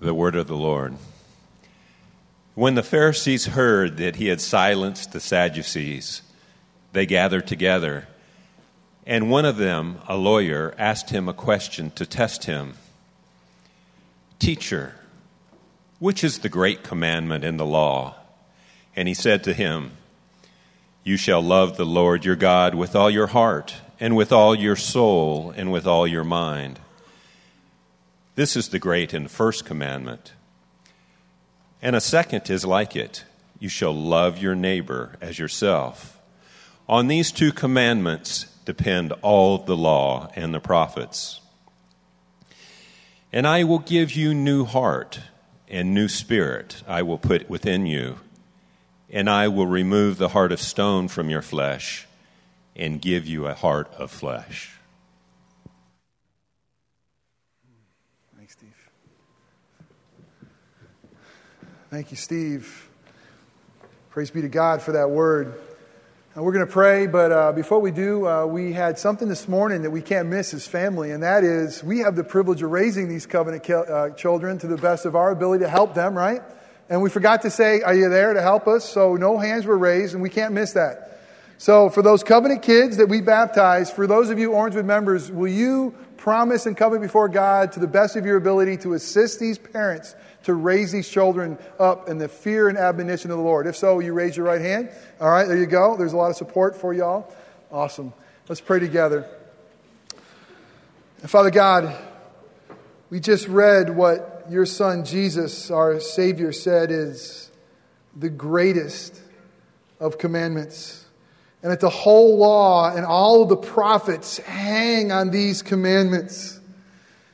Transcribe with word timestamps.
The 0.00 0.14
word 0.14 0.36
of 0.36 0.46
the 0.46 0.56
Lord. 0.56 0.94
When 2.54 2.76
the 2.76 2.84
Pharisees 2.84 3.46
heard 3.46 3.96
that 3.96 4.16
he 4.16 4.28
had 4.28 4.40
silenced 4.40 5.10
the 5.10 5.18
Sadducees, 5.18 6.22
they 6.92 7.04
gathered 7.04 7.48
together, 7.48 8.06
and 9.04 9.28
one 9.28 9.44
of 9.44 9.56
them, 9.56 9.98
a 10.06 10.16
lawyer, 10.16 10.72
asked 10.78 11.10
him 11.10 11.28
a 11.28 11.34
question 11.34 11.90
to 11.92 12.06
test 12.06 12.44
him 12.44 12.74
Teacher, 14.38 14.94
which 15.98 16.22
is 16.22 16.38
the 16.38 16.48
great 16.48 16.84
commandment 16.84 17.42
in 17.42 17.56
the 17.56 17.66
law? 17.66 18.14
And 18.94 19.08
he 19.08 19.14
said 19.14 19.42
to 19.44 19.52
him, 19.52 19.92
You 21.02 21.16
shall 21.16 21.42
love 21.42 21.76
the 21.76 21.86
Lord 21.86 22.24
your 22.24 22.36
God 22.36 22.76
with 22.76 22.94
all 22.94 23.10
your 23.10 23.26
heart, 23.26 23.74
and 23.98 24.14
with 24.14 24.30
all 24.30 24.54
your 24.54 24.76
soul, 24.76 25.52
and 25.56 25.72
with 25.72 25.88
all 25.88 26.06
your 26.06 26.22
mind 26.22 26.78
this 28.38 28.54
is 28.54 28.68
the 28.68 28.78
great 28.78 29.12
and 29.12 29.28
first 29.28 29.64
commandment. 29.64 30.32
And 31.82 31.96
a 31.96 32.00
second 32.00 32.48
is 32.48 32.64
like 32.64 32.94
it 32.94 33.24
you 33.58 33.68
shall 33.68 33.92
love 33.92 34.38
your 34.38 34.54
neighbor 34.54 35.16
as 35.20 35.40
yourself. 35.40 36.20
On 36.88 37.08
these 37.08 37.32
two 37.32 37.50
commandments 37.50 38.44
depend 38.64 39.10
all 39.22 39.58
the 39.58 39.76
law 39.76 40.30
and 40.36 40.54
the 40.54 40.60
prophets. 40.60 41.40
And 43.32 43.44
I 43.44 43.64
will 43.64 43.80
give 43.80 44.12
you 44.12 44.32
new 44.32 44.64
heart 44.64 45.18
and 45.66 45.92
new 45.92 46.06
spirit 46.06 46.84
I 46.86 47.02
will 47.02 47.18
put 47.18 47.50
within 47.50 47.86
you. 47.86 48.20
And 49.10 49.28
I 49.28 49.48
will 49.48 49.66
remove 49.66 50.16
the 50.16 50.28
heart 50.28 50.52
of 50.52 50.60
stone 50.60 51.08
from 51.08 51.28
your 51.28 51.42
flesh 51.42 52.06
and 52.76 53.02
give 53.02 53.26
you 53.26 53.48
a 53.48 53.54
heart 53.54 53.92
of 53.94 54.12
flesh. 54.12 54.77
Thank 61.90 62.10
you, 62.10 62.18
Steve. 62.18 62.86
Praise 64.10 64.30
be 64.30 64.42
to 64.42 64.48
God 64.50 64.82
for 64.82 64.92
that 64.92 65.08
word. 65.08 65.58
And 66.34 66.44
we're 66.44 66.52
going 66.52 66.66
to 66.66 66.70
pray, 66.70 67.06
but 67.06 67.32
uh, 67.32 67.52
before 67.52 67.78
we 67.78 67.92
do, 67.92 68.28
uh, 68.28 68.44
we 68.44 68.74
had 68.74 68.98
something 68.98 69.26
this 69.26 69.48
morning 69.48 69.80
that 69.80 69.90
we 69.90 70.02
can't 70.02 70.28
miss 70.28 70.52
as 70.52 70.66
family, 70.66 71.12
and 71.12 71.22
that 71.22 71.44
is 71.44 71.82
we 71.82 72.00
have 72.00 72.14
the 72.14 72.24
privilege 72.24 72.62
of 72.62 72.70
raising 72.70 73.08
these 73.08 73.24
covenant 73.24 73.70
uh, 73.70 74.10
children 74.10 74.58
to 74.58 74.66
the 74.66 74.76
best 74.76 75.06
of 75.06 75.16
our 75.16 75.30
ability 75.30 75.64
to 75.64 75.70
help 75.70 75.94
them, 75.94 76.14
right? 76.14 76.42
And 76.90 77.00
we 77.00 77.08
forgot 77.08 77.40
to 77.42 77.50
say, 77.50 77.80
Are 77.80 77.94
you 77.94 78.10
there 78.10 78.34
to 78.34 78.42
help 78.42 78.68
us? 78.68 78.86
So 78.86 79.16
no 79.16 79.38
hands 79.38 79.64
were 79.64 79.78
raised, 79.78 80.12
and 80.12 80.22
we 80.22 80.28
can't 80.28 80.52
miss 80.52 80.72
that. 80.72 81.22
So 81.56 81.88
for 81.88 82.02
those 82.02 82.22
covenant 82.22 82.60
kids 82.60 82.98
that 82.98 83.08
we 83.08 83.22
baptized, 83.22 83.94
for 83.94 84.06
those 84.06 84.28
of 84.28 84.38
you 84.38 84.50
Orangewood 84.50 84.84
members, 84.84 85.32
will 85.32 85.50
you 85.50 85.94
promise 86.18 86.66
and 86.66 86.76
covenant 86.76 87.02
before 87.02 87.28
God 87.28 87.72
to 87.72 87.80
the 87.80 87.86
best 87.86 88.16
of 88.16 88.26
your 88.26 88.36
ability 88.36 88.76
to 88.78 88.92
assist 88.92 89.40
these 89.40 89.56
parents 89.56 90.14
to 90.44 90.52
raise 90.54 90.92
these 90.92 91.08
children 91.08 91.58
up 91.78 92.08
in 92.08 92.18
the 92.18 92.28
fear 92.28 92.68
and 92.68 92.76
admonition 92.76 93.30
of 93.30 93.38
the 93.38 93.42
Lord? 93.42 93.66
If 93.66 93.76
so, 93.76 94.00
you 94.00 94.12
raise 94.12 94.36
your 94.36 94.44
right 94.44 94.60
hand. 94.60 94.90
All 95.20 95.30
right, 95.30 95.48
there 95.48 95.56
you 95.56 95.66
go. 95.66 95.96
There's 95.96 96.12
a 96.12 96.16
lot 96.16 96.30
of 96.30 96.36
support 96.36 96.76
for 96.76 96.92
y'all. 96.92 97.32
Awesome. 97.70 98.12
Let's 98.48 98.60
pray 98.60 98.80
together. 98.80 99.26
Father 101.26 101.50
God, 101.50 101.96
we 103.10 103.20
just 103.20 103.48
read 103.48 103.94
what 103.94 104.46
your 104.50 104.66
son 104.66 105.04
Jesus, 105.04 105.70
our 105.70 106.00
Savior, 106.00 106.52
said 106.52 106.90
is 106.90 107.50
the 108.16 108.30
greatest 108.30 109.20
of 110.00 110.18
commandments. 110.18 111.04
And 111.62 111.72
that 111.72 111.80
the 111.80 111.90
whole 111.90 112.38
law 112.38 112.94
and 112.94 113.04
all 113.04 113.42
of 113.42 113.48
the 113.48 113.56
prophets 113.56 114.38
hang 114.38 115.10
on 115.10 115.30
these 115.30 115.62
commandments. 115.62 116.60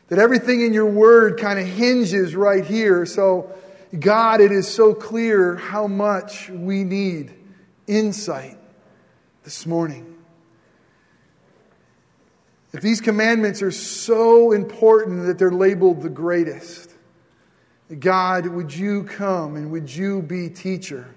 That 0.08 0.18
everything 0.18 0.62
in 0.62 0.72
your 0.72 0.86
word 0.86 1.38
kind 1.38 1.58
of 1.58 1.66
hinges 1.66 2.34
right 2.34 2.64
here. 2.64 3.04
So, 3.06 3.54
God, 3.98 4.40
it 4.40 4.50
is 4.50 4.66
so 4.66 4.94
clear 4.94 5.56
how 5.56 5.86
much 5.86 6.48
we 6.48 6.84
need 6.84 7.34
insight 7.86 8.56
this 9.44 9.66
morning. 9.66 10.14
If 12.72 12.80
these 12.80 13.00
commandments 13.00 13.62
are 13.62 13.70
so 13.70 14.50
important 14.52 15.26
that 15.26 15.38
they're 15.38 15.52
labeled 15.52 16.02
the 16.02 16.08
greatest, 16.08 16.90
God, 18.00 18.46
would 18.46 18.74
you 18.74 19.04
come 19.04 19.54
and 19.56 19.70
would 19.70 19.94
you 19.94 20.22
be 20.22 20.48
teacher? 20.48 21.14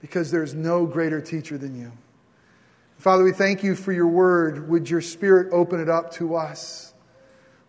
Because 0.00 0.30
there's 0.30 0.54
no 0.54 0.86
greater 0.86 1.20
teacher 1.20 1.58
than 1.58 1.78
you. 1.78 1.92
Father, 2.98 3.22
we 3.22 3.30
thank 3.30 3.62
you 3.62 3.76
for 3.76 3.92
your 3.92 4.08
word. 4.08 4.68
Would 4.68 4.90
your 4.90 5.00
spirit 5.00 5.52
open 5.52 5.78
it 5.78 5.88
up 5.88 6.12
to 6.14 6.34
us? 6.34 6.92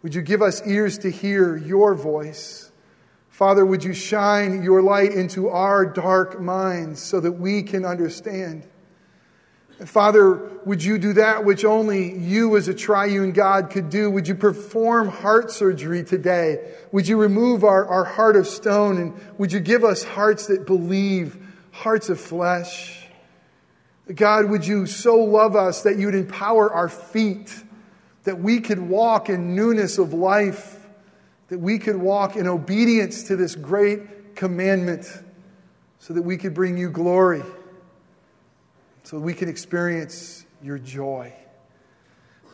Would 0.02 0.16
you 0.16 0.24
give 0.24 0.42
us 0.42 0.66
ears 0.66 0.98
to 1.00 1.12
hear 1.12 1.56
your 1.56 1.94
voice? 1.94 2.72
Father, 3.30 3.64
would 3.64 3.84
you 3.84 3.94
shine 3.94 4.64
your 4.64 4.82
light 4.82 5.14
into 5.14 5.50
our 5.50 5.86
dark 5.86 6.42
minds 6.42 7.00
so 7.00 7.20
that 7.20 7.34
we 7.34 7.62
can 7.62 7.86
understand? 7.86 8.68
Father, 9.86 10.34
would 10.66 10.84
you 10.84 10.98
do 10.98 11.14
that 11.14 11.46
which 11.46 11.64
only 11.64 12.18
you 12.18 12.58
as 12.58 12.68
a 12.68 12.74
triune 12.74 13.32
God 13.32 13.70
could 13.70 13.90
do? 13.90 14.10
Would 14.10 14.28
you 14.28 14.36
perform 14.36 15.10
heart 15.10 15.52
surgery 15.52 16.04
today? 16.04 16.74
Would 16.92 17.08
you 17.08 17.18
remove 17.18 17.64
our, 17.64 17.86
our 17.86 18.04
heart 18.04 18.36
of 18.36 18.48
stone 18.48 18.98
and 18.98 19.14
would 19.38 19.54
you 19.54 19.60
give 19.60 19.84
us 19.84 20.04
hearts 20.04 20.48
that 20.48 20.66
believe, 20.66 21.38
hearts 21.72 22.10
of 22.10 22.20
flesh? 22.20 23.09
God, 24.16 24.50
would 24.50 24.66
you 24.66 24.86
so 24.86 25.18
love 25.18 25.56
us 25.56 25.84
that 25.84 25.98
you 25.98 26.08
would 26.08 26.16
empower 26.16 26.72
our 26.74 26.90
feet? 26.90 27.64
that 28.24 28.40
we 28.40 28.60
could 28.60 28.80
walk 28.80 29.30
in 29.30 29.56
newness 29.56 29.98
of 29.98 30.14
life, 30.14 30.88
that 31.48 31.60
we 31.60 31.80
could 31.80 31.96
walk 31.96 32.36
in 32.36 32.48
obedience 32.48 33.24
to 33.24 33.36
this 33.36 33.56
great 33.56 34.36
commandment, 34.36 35.08
so 36.00 36.14
that 36.14 36.22
we 36.22 36.38
could 36.38 36.54
bring 36.54 36.78
you 36.78 36.90
glory, 36.90 37.44
so 39.04 39.18
that 39.18 39.24
we 39.24 39.34
can 39.34 39.50
experience 39.50 40.46
your 40.62 40.78
joy. 40.78 41.34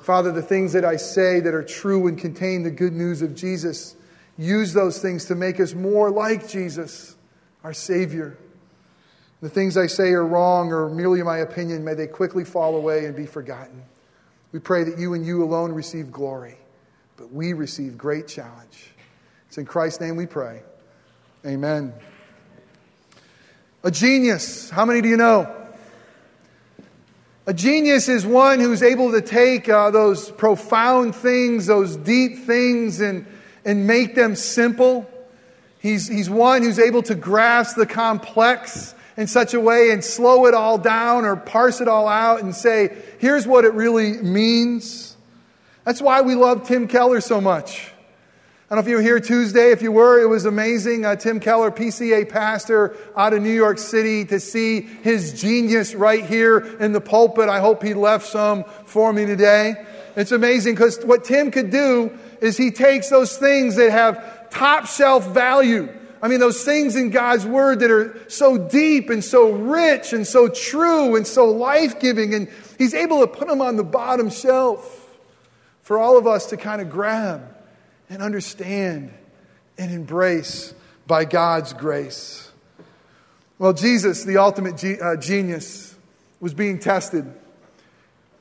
Father, 0.01 0.31
the 0.31 0.41
things 0.41 0.71
that 0.73 0.85
I 0.85 0.97
say 0.97 1.39
that 1.41 1.53
are 1.53 1.63
true 1.63 2.07
and 2.07 2.17
contain 2.17 2.63
the 2.63 2.71
good 2.71 2.93
news 2.93 3.21
of 3.21 3.35
Jesus, 3.35 3.95
use 4.37 4.71
those 4.71 4.99
things 4.99 5.25
to 5.25 5.35
make 5.35 5.59
us 5.59 5.73
more 5.73 6.11
like 6.11 6.47
Jesus, 6.47 7.15
our 7.63 7.73
Savior. 7.73 8.37
The 9.45 9.51
things 9.51 9.77
I 9.77 9.85
say 9.85 10.09
are 10.13 10.25
wrong 10.25 10.73
or 10.73 10.89
merely 10.89 11.21
my 11.21 11.37
opinion, 11.37 11.85
may 11.85 11.93
they 11.93 12.07
quickly 12.07 12.43
fall 12.43 12.75
away 12.75 13.05
and 13.05 13.15
be 13.15 13.27
forgotten. 13.27 13.83
We 14.51 14.57
pray 14.57 14.83
that 14.85 14.97
you 14.97 15.13
and 15.13 15.23
you 15.23 15.43
alone 15.43 15.71
receive 15.71 16.11
glory, 16.11 16.57
but 17.15 17.31
we 17.31 17.53
receive 17.53 17.95
great 17.95 18.27
challenge. 18.27 18.89
It's 19.47 19.59
in 19.59 19.65
Christ's 19.67 20.01
name 20.01 20.15
we 20.15 20.25
pray. 20.25 20.63
Amen. 21.45 21.93
A 23.83 23.91
genius. 23.91 24.71
How 24.71 24.83
many 24.83 25.01
do 25.01 25.09
you 25.09 25.17
know? 25.17 25.55
A 27.45 27.53
genius 27.53 28.09
is 28.09 28.25
one 28.25 28.59
who's 28.59 28.81
able 28.81 29.11
to 29.11 29.21
take 29.21 29.69
uh, 29.69 29.91
those 29.91 30.31
profound 30.31 31.13
things, 31.13 31.67
those 31.67 31.95
deep 31.97 32.47
things, 32.47 32.99
and, 32.99 33.27
and 33.63 33.85
make 33.85 34.15
them 34.15 34.35
simple. 34.35 35.07
He's, 35.77 36.07
he's 36.07 36.31
one 36.31 36.63
who's 36.63 36.79
able 36.79 37.03
to 37.03 37.13
grasp 37.13 37.77
the 37.77 37.85
complex 37.85 38.95
in 39.17 39.27
such 39.27 39.53
a 39.53 39.59
way 39.59 39.91
and 39.91 40.03
slow 40.03 40.45
it 40.45 40.53
all 40.53 40.77
down 40.77 41.25
or 41.25 41.35
parse 41.35 41.81
it 41.81 41.87
all 41.87 42.07
out 42.07 42.41
and 42.41 42.53
say, 42.53 42.95
here's 43.19 43.47
what 43.47 43.65
it 43.65 43.73
really 43.73 44.13
means. 44.13 45.15
That's 45.83 46.01
why 46.01 46.21
we 46.21 46.35
love 46.35 46.67
Tim 46.67 46.87
Keller 46.87 47.21
so 47.21 47.39
much. 47.39 47.91
I 48.69 48.73
don't 48.75 48.83
know 48.83 48.87
if 48.87 48.89
you 48.89 48.95
were 48.95 49.01
here 49.03 49.19
Tuesday. 49.19 49.71
If 49.71 49.83
you 49.83 49.91
were, 49.91 50.19
it 50.19 50.25
was 50.25 50.45
amazing. 50.45 51.05
Uh, 51.05 51.15
Tim 51.15 51.39
Keller, 51.39 51.69
PCA 51.69 52.27
pastor 52.27 52.97
out 53.15 53.33
of 53.33 53.43
New 53.43 53.53
York 53.53 53.77
City, 53.77 54.25
to 54.25 54.39
see 54.39 54.81
his 54.81 55.39
genius 55.39 55.93
right 55.93 56.25
here 56.25 56.57
in 56.57 56.91
the 56.91 56.99
pulpit. 56.99 57.47
I 57.47 57.59
hope 57.59 57.83
he 57.83 57.93
left 57.93 58.25
some 58.25 58.63
for 58.85 59.13
me 59.13 59.27
today. 59.27 59.85
It's 60.15 60.31
amazing 60.31 60.73
because 60.73 60.97
what 61.05 61.25
Tim 61.25 61.51
could 61.51 61.69
do 61.69 62.17
is 62.41 62.57
he 62.57 62.71
takes 62.71 63.09
those 63.09 63.37
things 63.37 63.75
that 63.75 63.91
have 63.91 64.49
top 64.49 64.87
shelf 64.87 65.27
value 65.27 65.87
I 66.25 66.27
mean, 66.27 66.39
those 66.39 66.63
things 66.63 66.95
in 66.95 67.11
God's 67.11 67.45
Word 67.45 67.81
that 67.81 67.91
are 67.91 68.19
so 68.29 68.57
deep 68.57 69.11
and 69.11 69.23
so 69.23 69.51
rich 69.51 70.11
and 70.11 70.25
so 70.25 70.47
true 70.47 71.15
and 71.15 71.27
so 71.27 71.51
life 71.51 71.99
giving, 71.99 72.33
and 72.33 72.47
He's 72.79 72.95
able 72.95 73.19
to 73.19 73.27
put 73.27 73.47
them 73.47 73.61
on 73.61 73.75
the 73.75 73.83
bottom 73.83 74.31
shelf 74.31 75.15
for 75.83 75.99
all 75.99 76.17
of 76.17 76.25
us 76.25 76.47
to 76.47 76.57
kind 76.57 76.81
of 76.81 76.89
grab 76.89 77.55
and 78.09 78.23
understand 78.23 79.13
and 79.77 79.91
embrace 79.91 80.73
by 81.05 81.25
God's 81.25 81.73
grace. 81.73 82.51
Well, 83.59 83.73
Jesus, 83.73 84.23
the 84.23 84.37
ultimate 84.37 84.77
ge- 84.77 84.99
uh, 84.99 85.17
genius, 85.17 85.95
was 86.39 86.55
being 86.55 86.79
tested. 86.79 87.31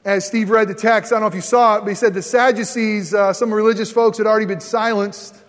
As 0.06 0.26
Steve 0.26 0.48
read 0.48 0.68
the 0.68 0.74
text, 0.74 1.12
I 1.12 1.16
don't 1.16 1.20
know 1.20 1.26
if 1.26 1.34
you 1.34 1.42
saw 1.42 1.76
it, 1.76 1.80
but 1.80 1.88
he 1.88 1.96
said 1.96 2.14
the 2.14 2.22
Sadducees, 2.22 3.12
uh, 3.12 3.34
some 3.34 3.52
religious 3.52 3.92
folks, 3.92 4.16
had 4.16 4.26
already 4.26 4.46
been 4.46 4.60
silenced. 4.60 5.43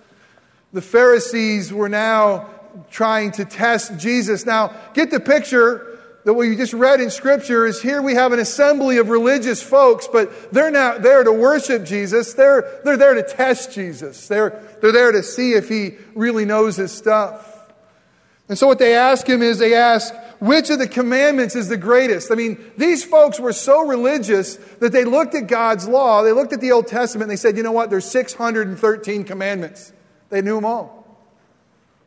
The 0.76 0.82
Pharisees 0.82 1.72
were 1.72 1.88
now 1.88 2.50
trying 2.92 3.32
to 3.32 3.46
test 3.46 3.98
Jesus. 3.98 4.46
Now, 4.46 4.76
get 4.94 5.10
the 5.10 5.22
picture. 5.22 5.98
that 6.26 6.34
what 6.34 6.42
you 6.48 6.58
just 6.58 6.74
read 6.74 7.00
in 7.00 7.10
Scripture 7.10 7.66
is 7.66 7.82
here 7.82 8.02
we 8.02 8.16
have 8.16 8.34
an 8.34 8.40
assembly 8.40 8.98
of 8.98 9.08
religious 9.08 9.64
folks, 9.64 10.10
but 10.12 10.52
they're 10.52 10.72
not 10.72 11.02
there 11.02 11.24
to 11.24 11.32
worship 11.32 11.86
Jesus. 11.86 12.34
They're, 12.34 12.82
they're 12.84 12.98
there 12.98 13.14
to 13.14 13.24
test 13.24 13.72
Jesus. 13.72 14.28
They're, 14.28 14.62
they're 14.82 14.92
there 14.92 15.14
to 15.14 15.24
see 15.24 15.54
if 15.54 15.70
he 15.70 15.94
really 16.14 16.44
knows 16.44 16.76
his 16.76 16.92
stuff. 16.92 17.58
And 18.50 18.58
so 18.58 18.68
what 18.68 18.78
they 18.78 18.96
ask 18.98 19.26
him 19.26 19.42
is 19.42 19.58
they 19.58 19.76
ask, 19.76 20.14
which 20.40 20.70
of 20.70 20.80
the 20.80 20.90
commandments 20.90 21.56
is 21.56 21.70
the 21.70 21.78
greatest? 21.78 22.34
I 22.34 22.36
mean, 22.36 22.60
these 22.76 23.02
folks 23.02 23.40
were 23.40 23.54
so 23.54 23.88
religious 23.88 24.58
that 24.82 24.92
they 24.92 25.06
looked 25.06 25.36
at 25.36 25.48
God's 25.48 25.88
law, 25.88 26.22
they 26.22 26.34
looked 26.34 26.52
at 26.52 26.60
the 26.60 26.74
Old 26.74 26.88
Testament, 26.88 27.30
and 27.30 27.32
they 27.32 27.42
said, 27.42 27.56
you 27.56 27.64
know 27.64 27.72
what, 27.72 27.90
there's 27.90 28.04
613 28.04 29.24
commandments. 29.24 29.94
They 30.30 30.42
knew 30.42 30.56
them 30.56 30.66
all. 30.66 31.06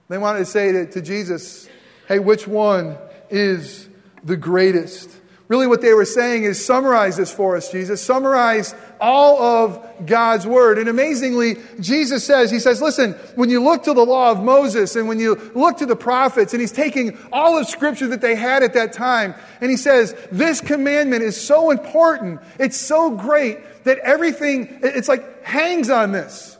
They 0.08 0.18
wanted 0.18 0.40
to 0.40 0.44
say 0.46 0.72
to, 0.72 0.86
to 0.92 1.02
Jesus, 1.02 1.68
hey, 2.08 2.18
which 2.18 2.46
one 2.48 2.96
is 3.30 3.88
the 4.24 4.36
greatest. 4.36 5.10
Really, 5.48 5.66
what 5.66 5.80
they 5.80 5.94
were 5.94 6.04
saying 6.04 6.44
is 6.44 6.62
summarize 6.62 7.16
this 7.16 7.32
for 7.32 7.56
us, 7.56 7.72
Jesus. 7.72 8.02
Summarize 8.02 8.74
all 9.00 9.40
of 9.40 10.06
God's 10.06 10.46
word. 10.46 10.76
And 10.78 10.88
amazingly, 10.88 11.56
Jesus 11.80 12.22
says, 12.22 12.50
He 12.50 12.58
says, 12.58 12.82
listen, 12.82 13.12
when 13.34 13.48
you 13.48 13.62
look 13.62 13.84
to 13.84 13.94
the 13.94 14.04
law 14.04 14.30
of 14.30 14.42
Moses 14.42 14.94
and 14.94 15.08
when 15.08 15.18
you 15.18 15.50
look 15.54 15.78
to 15.78 15.86
the 15.86 15.96
prophets, 15.96 16.52
and 16.52 16.60
He's 16.60 16.72
taking 16.72 17.16
all 17.32 17.56
of 17.56 17.66
scripture 17.66 18.08
that 18.08 18.20
they 18.20 18.34
had 18.34 18.62
at 18.62 18.74
that 18.74 18.92
time, 18.92 19.34
and 19.62 19.70
He 19.70 19.78
says, 19.78 20.14
this 20.30 20.60
commandment 20.60 21.22
is 21.22 21.40
so 21.40 21.70
important, 21.70 22.40
it's 22.58 22.76
so 22.76 23.10
great 23.12 23.84
that 23.84 23.98
everything, 24.00 24.80
it's 24.82 25.08
like 25.08 25.44
hangs 25.44 25.88
on 25.88 26.12
this. 26.12 26.57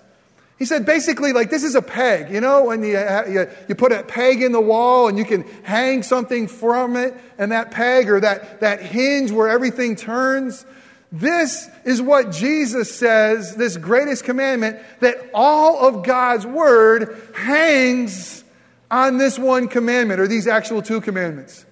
He 0.59 0.65
said 0.65 0.85
basically, 0.85 1.33
like, 1.33 1.51
this 1.51 1.63
is 1.63 1.77
a 1.77 1.83
peg, 1.83 2.33
you 2.33 2.41
know, 2.41 2.65
when 2.65 2.83
you, 2.83 2.99
you, 3.29 3.49
you, 3.69 3.75
put 3.77 3.93
a 3.93 4.03
peg 4.03 4.43
in 4.43 4.51
the 4.51 4.61
wall 4.61 5.07
and 5.07 5.17
you 5.17 5.25
can 5.25 5.45
hang 5.63 6.03
something 6.03 6.49
from 6.49 6.97
it, 6.97 7.15
and 7.39 7.53
that 7.53 7.71
peg 7.71 8.11
or 8.11 8.19
that, 8.21 8.61
that 8.61 8.83
hinge 8.83 9.31
where 9.31 9.49
everything 9.49 9.95
turns. 9.95 10.67
This 11.13 11.71
is 11.85 12.03
what 12.03 12.33
Jesus 12.33 12.93
says, 12.93 13.55
this 13.55 13.77
greatest 13.77 14.25
commandment, 14.25 14.81
that 14.99 15.31
all 15.33 15.87
of 15.87 16.05
God's 16.05 16.45
word 16.45 17.17
hangs 17.37 18.43
on 18.91 19.17
this 19.17 19.39
one 19.39 19.69
commandment 19.69 20.21
or 20.21 20.27
these 20.27 20.49
actual 20.49 20.83
two 20.83 21.01
commandments. 21.01 21.65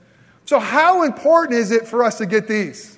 So, 0.44 0.60
how 0.60 1.02
important 1.02 1.58
is 1.58 1.72
it 1.72 1.88
for 1.88 2.04
us 2.04 2.18
to 2.18 2.26
get 2.26 2.46
these? 2.46 2.95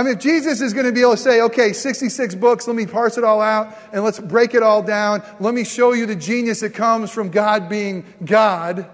I 0.00 0.02
mean, 0.02 0.14
if 0.14 0.18
Jesus 0.18 0.62
is 0.62 0.72
going 0.72 0.86
to 0.86 0.92
be 0.92 1.02
able 1.02 1.10
to 1.10 1.18
say, 1.18 1.42
okay, 1.42 1.74
66 1.74 2.34
books, 2.36 2.66
let 2.66 2.74
me 2.74 2.86
parse 2.86 3.18
it 3.18 3.24
all 3.24 3.42
out 3.42 3.76
and 3.92 4.02
let's 4.02 4.18
break 4.18 4.54
it 4.54 4.62
all 4.62 4.82
down. 4.82 5.22
Let 5.40 5.52
me 5.52 5.62
show 5.62 5.92
you 5.92 6.06
the 6.06 6.16
genius 6.16 6.60
that 6.60 6.72
comes 6.72 7.10
from 7.10 7.28
God 7.28 7.68
being 7.68 8.06
God. 8.24 8.88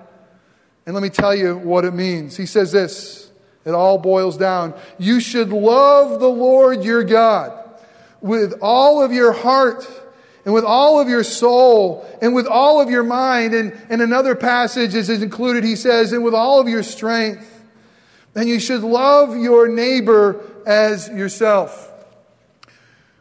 And 0.84 0.94
let 0.96 1.04
me 1.04 1.08
tell 1.08 1.32
you 1.32 1.58
what 1.58 1.84
it 1.84 1.94
means. 1.94 2.36
He 2.36 2.44
says 2.44 2.72
this 2.72 3.30
it 3.64 3.70
all 3.70 3.98
boils 3.98 4.36
down. 4.36 4.74
You 4.98 5.20
should 5.20 5.50
love 5.50 6.18
the 6.18 6.28
Lord 6.28 6.82
your 6.82 7.04
God 7.04 7.56
with 8.20 8.54
all 8.60 9.00
of 9.00 9.12
your 9.12 9.30
heart 9.30 9.88
and 10.44 10.52
with 10.52 10.64
all 10.64 10.98
of 10.98 11.08
your 11.08 11.22
soul 11.22 12.04
and 12.20 12.34
with 12.34 12.48
all 12.48 12.80
of 12.80 12.90
your 12.90 13.04
mind. 13.04 13.54
And 13.54 13.78
in 13.90 14.00
another 14.00 14.34
passage 14.34 14.96
is 14.96 15.08
included, 15.08 15.62
he 15.62 15.76
says, 15.76 16.12
and 16.12 16.24
with 16.24 16.34
all 16.34 16.60
of 16.60 16.68
your 16.68 16.82
strength. 16.82 17.52
And 18.34 18.48
you 18.48 18.58
should 18.58 18.82
love 18.82 19.36
your 19.36 19.68
neighbor 19.68 20.54
as 20.66 21.08
yourself. 21.08 21.92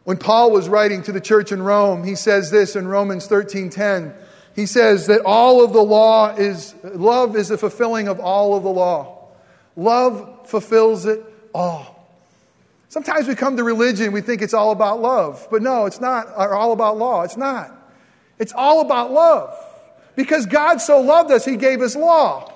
When 0.03 0.18
Paul 0.18 0.51
was 0.51 0.68
writing 0.68 1.03
to 1.03 1.12
the 1.12 1.21
church 1.21 1.51
in 1.51 1.62
Rome, 1.62 2.03
he 2.03 2.15
says 2.15 2.51
this 2.51 2.75
in 2.75 2.88
Romans 2.88 3.27
13:10. 3.27 4.13
He 4.56 4.65
says 4.65 5.07
that 5.07 5.21
all 5.25 5.63
of 5.63 5.74
the 5.74 5.81
law 5.81 6.33
is 6.36 6.75
love 6.83 7.36
is 7.36 7.50
the 7.50 7.57
fulfilling 7.57 8.07
of 8.07 8.19
all 8.19 8.56
of 8.56 8.63
the 8.63 8.69
law. 8.69 9.30
Love 9.75 10.47
fulfills 10.47 11.06
it 11.06 11.24
all. 11.53 12.07
Sometimes 12.88 13.27
we 13.27 13.36
come 13.36 13.57
to 13.57 13.63
religion, 13.63 14.13
we 14.13 14.21
think 14.21 14.42
it's 14.42 14.53
all 14.53 14.71
about 14.71 15.01
love. 15.01 15.47
But 15.51 15.62
no, 15.62 15.86
it's 15.86 16.00
not 16.00 16.33
all 16.33 16.71
about 16.71 16.97
law. 16.97 17.24
It's 17.24 17.36
not. 17.36 17.71
It's 18.39 18.53
all 18.53 18.81
about 18.81 19.12
love. 19.12 19.53
Because 20.15 20.45
God 20.45 20.80
so 20.80 21.01
loved 21.01 21.31
us, 21.31 21.44
He 21.44 21.57
gave 21.57 21.81
us 21.81 21.95
law. 21.95 22.51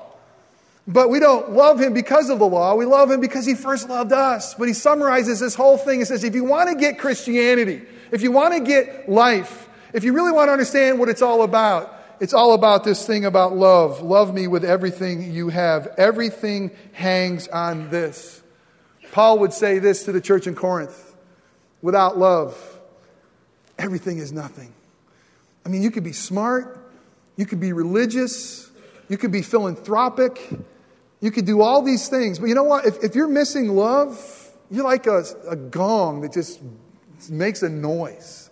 But 0.90 1.12
we 1.12 1.20
don't 1.20 1.52
love 1.52 1.80
him 1.80 1.94
because 1.94 2.32
of 2.32 2.40
the 2.40 2.48
law. 2.48 2.74
We 2.74 2.86
love 2.86 3.12
him 3.12 3.22
because 3.22 3.46
he 3.46 3.54
first 3.54 3.88
loved 3.88 4.12
us. 4.12 4.56
But 4.56 4.68
he 4.68 4.74
summarizes 4.74 5.40
this 5.40 5.54
whole 5.54 5.78
thing 5.78 6.00
and 6.00 6.08
says 6.08 6.24
if 6.24 6.34
you 6.34 6.44
want 6.44 6.68
to 6.70 6.76
get 6.76 6.98
Christianity, 6.98 7.84
if 8.12 8.24
you 8.24 8.32
want 8.32 8.56
to 8.56 8.60
get 8.60 9.08
life, 9.08 9.70
if 9.94 10.04
you 10.04 10.14
really 10.14 10.32
want 10.32 10.48
to 10.48 10.52
understand 10.52 10.98
what 10.98 11.08
it's 11.08 11.22
all 11.22 11.44
about, 11.44 11.96
it's 12.20 12.34
all 12.34 12.56
about 12.56 12.84
this 12.84 13.06
thing 13.06 13.24
about 13.24 13.56
love. 13.56 14.02
Love 14.02 14.34
me 14.34 14.48
with 14.48 14.66
everything 14.66 15.32
you 15.32 15.50
have. 15.50 15.94
Everything 15.96 16.72
hangs 16.94 17.48
on 17.48 17.92
this. 17.92 18.42
Paul 19.12 19.38
would 19.40 19.54
say 19.54 19.78
this 19.78 20.06
to 20.06 20.12
the 20.12 20.20
church 20.20 20.48
in 20.48 20.56
Corinth 20.56 21.16
without 21.84 22.18
love, 22.18 22.58
everything 23.78 24.18
is 24.18 24.32
nothing. 24.32 24.74
I 25.64 25.70
mean, 25.70 25.84
you 25.84 25.92
could 25.92 26.04
be 26.04 26.14
smart, 26.14 26.84
you 27.36 27.46
could 27.46 27.60
be 27.60 27.74
religious, 27.74 28.72
you 29.08 29.18
could 29.18 29.32
be 29.32 29.44
philanthropic, 29.44 30.42
you 31.22 31.32
could 31.32 31.46
do 31.46 31.62
all 31.62 31.82
these 31.82 32.08
things, 32.08 32.40
but 32.40 32.48
you 32.48 32.56
know 32.56 32.64
what? 32.64 32.86
If, 32.86 33.04
if 33.04 33.16
you're 33.16 33.28
missing 33.28 33.70
love, 33.70 34.52
you're 34.72 34.86
like 34.86 35.08
a, 35.08 35.26
a 35.50 35.56
gong 35.56 36.22
that 36.22 36.34
just 36.34 36.62
makes 37.30 37.62
a 37.64 37.70
noise. 37.70 38.50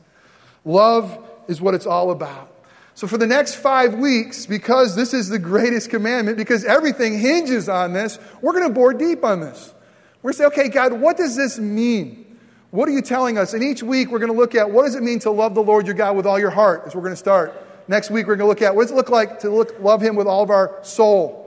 Love 0.65 1.17
is 1.47 1.61
what 1.61 1.73
it's 1.73 1.85
all 1.85 2.11
about. 2.11 2.53
So, 2.95 3.05
for 3.05 3.17
the 3.17 3.27
next 3.27 3.55
five 3.55 3.93
weeks, 3.93 4.47
because 4.47 4.95
this 4.95 5.13
is 5.13 5.29
the 5.29 5.37
greatest 5.37 5.91
commandment, 5.91 6.37
because 6.37 6.65
everything 6.65 7.19
hinges 7.19 7.69
on 7.69 7.93
this, 7.93 8.17
we're 8.41 8.53
going 8.53 8.67
to 8.67 8.73
bore 8.73 8.93
deep 8.93 9.23
on 9.23 9.39
this. 9.39 9.73
We're 10.21 10.31
going 10.31 10.49
to 10.49 10.57
say, 10.57 10.61
okay, 10.63 10.69
God, 10.69 10.93
what 10.93 11.15
does 11.15 11.35
this 11.35 11.59
mean? 11.59 12.39
What 12.71 12.89
are 12.89 12.91
you 12.91 13.03
telling 13.03 13.37
us? 13.37 13.53
And 13.53 13.63
each 13.63 13.83
week, 13.83 14.09
we're 14.09 14.19
going 14.19 14.31
to 14.31 14.37
look 14.37 14.55
at 14.55 14.71
what 14.71 14.83
does 14.83 14.95
it 14.95 15.03
mean 15.03 15.19
to 15.19 15.31
love 15.31 15.53
the 15.53 15.61
Lord 15.61 15.85
your 15.85 15.95
God 15.95 16.17
with 16.17 16.25
all 16.25 16.39
your 16.39 16.49
heart, 16.49 16.83
as 16.87 16.95
we're 16.95 17.01
going 17.01 17.13
to 17.13 17.17
start. 17.17 17.53
Next 17.87 18.09
week, 18.09 18.25
we're 18.27 18.35
going 18.35 18.47
to 18.47 18.49
look 18.49 18.63
at 18.63 18.75
what 18.75 18.81
does 18.83 18.91
it 18.91 18.95
look 18.95 19.09
like 19.09 19.39
to 19.41 19.49
look, 19.51 19.79
love 19.79 20.01
Him 20.01 20.15
with 20.15 20.27
all 20.27 20.43
of 20.43 20.49
our 20.49 20.79
soul. 20.81 21.46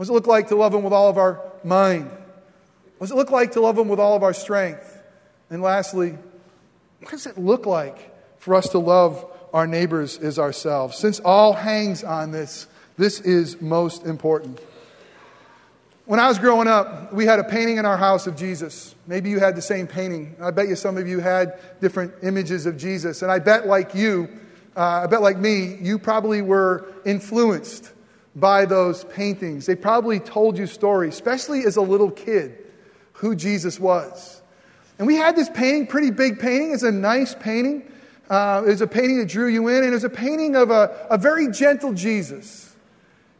What 0.00 0.04
does 0.04 0.10
it 0.12 0.14
look 0.14 0.28
like 0.28 0.48
to 0.48 0.56
love 0.56 0.72
Him 0.72 0.82
with 0.82 0.94
all 0.94 1.10
of 1.10 1.18
our 1.18 1.42
mind? 1.62 2.06
What 2.96 3.00
does 3.00 3.10
it 3.10 3.16
look 3.16 3.30
like 3.30 3.52
to 3.52 3.60
love 3.60 3.76
Him 3.76 3.86
with 3.86 4.00
all 4.00 4.16
of 4.16 4.22
our 4.22 4.32
strength? 4.32 4.98
And 5.50 5.60
lastly, 5.60 6.16
what 7.00 7.10
does 7.10 7.26
it 7.26 7.36
look 7.36 7.66
like 7.66 8.10
for 8.38 8.54
us 8.54 8.70
to 8.70 8.78
love 8.78 9.30
our 9.52 9.66
neighbors 9.66 10.16
as 10.16 10.38
ourselves? 10.38 10.96
Since 10.96 11.20
all 11.20 11.52
hangs 11.52 12.02
on 12.02 12.30
this, 12.30 12.66
this 12.96 13.20
is 13.20 13.60
most 13.60 14.06
important. 14.06 14.58
When 16.06 16.18
I 16.18 16.28
was 16.28 16.38
growing 16.38 16.66
up, 16.66 17.12
we 17.12 17.26
had 17.26 17.38
a 17.38 17.44
painting 17.44 17.76
in 17.76 17.84
our 17.84 17.98
house 17.98 18.26
of 18.26 18.36
Jesus. 18.36 18.94
Maybe 19.06 19.28
you 19.28 19.38
had 19.38 19.54
the 19.54 19.60
same 19.60 19.86
painting. 19.86 20.34
I 20.40 20.50
bet 20.50 20.68
you 20.68 20.76
some 20.76 20.96
of 20.96 21.06
you 21.06 21.20
had 21.20 21.60
different 21.82 22.14
images 22.22 22.64
of 22.64 22.78
Jesus. 22.78 23.20
And 23.20 23.30
I 23.30 23.38
bet, 23.38 23.66
like 23.66 23.94
you, 23.94 24.30
uh, 24.74 25.02
I 25.04 25.06
bet, 25.08 25.20
like 25.20 25.36
me, 25.36 25.76
you 25.76 25.98
probably 25.98 26.40
were 26.40 26.90
influenced 27.04 27.92
by 28.34 28.64
those 28.64 29.04
paintings. 29.04 29.66
They 29.66 29.74
probably 29.74 30.20
told 30.20 30.56
you 30.58 30.66
stories, 30.66 31.14
especially 31.14 31.64
as 31.64 31.76
a 31.76 31.82
little 31.82 32.10
kid, 32.10 32.56
who 33.14 33.34
Jesus 33.34 33.80
was. 33.80 34.40
And 34.98 35.06
we 35.06 35.16
had 35.16 35.34
this 35.36 35.48
painting, 35.48 35.86
pretty 35.86 36.10
big 36.10 36.38
painting. 36.38 36.72
It's 36.72 36.82
a 36.82 36.92
nice 36.92 37.34
painting. 37.34 37.90
Uh, 38.28 38.62
it 38.64 38.70
was 38.70 38.80
a 38.80 38.86
painting 38.86 39.18
that 39.18 39.28
drew 39.28 39.48
you 39.48 39.66
in, 39.68 39.78
and 39.78 39.86
it 39.86 39.90
was 39.90 40.04
a 40.04 40.10
painting 40.10 40.54
of 40.54 40.70
a, 40.70 41.06
a 41.10 41.18
very 41.18 41.50
gentle 41.50 41.92
Jesus. 41.92 42.74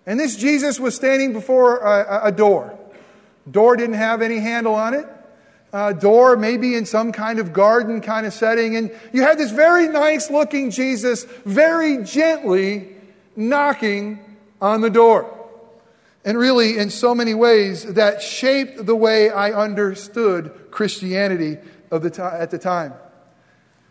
And 0.06 0.18
this 0.18 0.36
Jesus 0.36 0.80
was 0.80 0.94
standing 0.94 1.32
before 1.32 1.78
a, 1.78 2.28
a 2.28 2.32
door. 2.32 2.76
Door 3.48 3.76
didn't 3.76 3.94
have 3.94 4.22
any 4.22 4.38
handle 4.38 4.74
on 4.74 4.94
it. 4.94 5.06
Uh, 5.72 5.92
door 5.92 6.36
maybe 6.36 6.74
in 6.74 6.84
some 6.84 7.12
kind 7.12 7.38
of 7.38 7.52
garden 7.52 8.00
kind 8.00 8.26
of 8.26 8.32
setting. 8.32 8.74
And 8.74 8.90
you 9.12 9.22
had 9.22 9.38
this 9.38 9.52
very 9.52 9.86
nice 9.86 10.28
looking 10.28 10.70
Jesus 10.70 11.24
very 11.44 12.02
gently 12.02 12.88
knocking 13.36 14.18
on 14.60 14.80
the 14.80 14.90
door. 14.90 15.36
And 16.24 16.36
really, 16.36 16.76
in 16.76 16.90
so 16.90 17.14
many 17.14 17.32
ways, 17.32 17.94
that 17.94 18.20
shaped 18.20 18.84
the 18.84 18.96
way 18.96 19.30
I 19.30 19.52
understood 19.52 20.70
Christianity 20.70 21.58
of 21.90 22.02
the 22.02 22.22
at 22.22 22.50
the 22.50 22.58
time. 22.58 22.92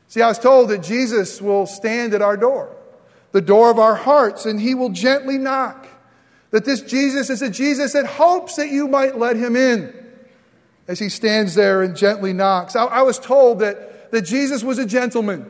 See, 0.08 0.22
I 0.22 0.28
was 0.28 0.40
told 0.40 0.70
that 0.70 0.84
Jesus 0.84 1.42
will 1.42 1.66
stand 1.66 2.14
at 2.14 2.22
our 2.22 2.38
door, 2.38 2.76
the 3.32 3.42
door 3.42 3.72
of 3.72 3.80
our 3.80 3.96
hearts, 3.96 4.46
and 4.46 4.60
he 4.60 4.76
will 4.76 4.90
gently 4.90 5.38
knock. 5.38 5.88
That 6.52 6.66
this 6.66 6.82
Jesus 6.82 7.30
is 7.30 7.42
a 7.42 7.50
Jesus 7.50 7.94
that 7.94 8.06
hopes 8.06 8.56
that 8.56 8.70
you 8.70 8.88
might 8.88 9.18
let 9.18 9.36
him 9.36 9.56
in 9.56 9.94
as 10.88 10.98
he 10.98 11.10
stands 11.10 11.54
there 11.54 11.84
and 11.84 11.96
gently 11.96 12.34
knocks. 12.34 12.76
I, 12.76 12.86
I 12.86 13.02
was 13.04 13.20
told 13.20 13.60
that, 13.60 14.12
that 14.12 14.24
Jesus 14.24 14.64
was 14.64 14.80
a 14.80 14.86
gentleman. 14.86 15.50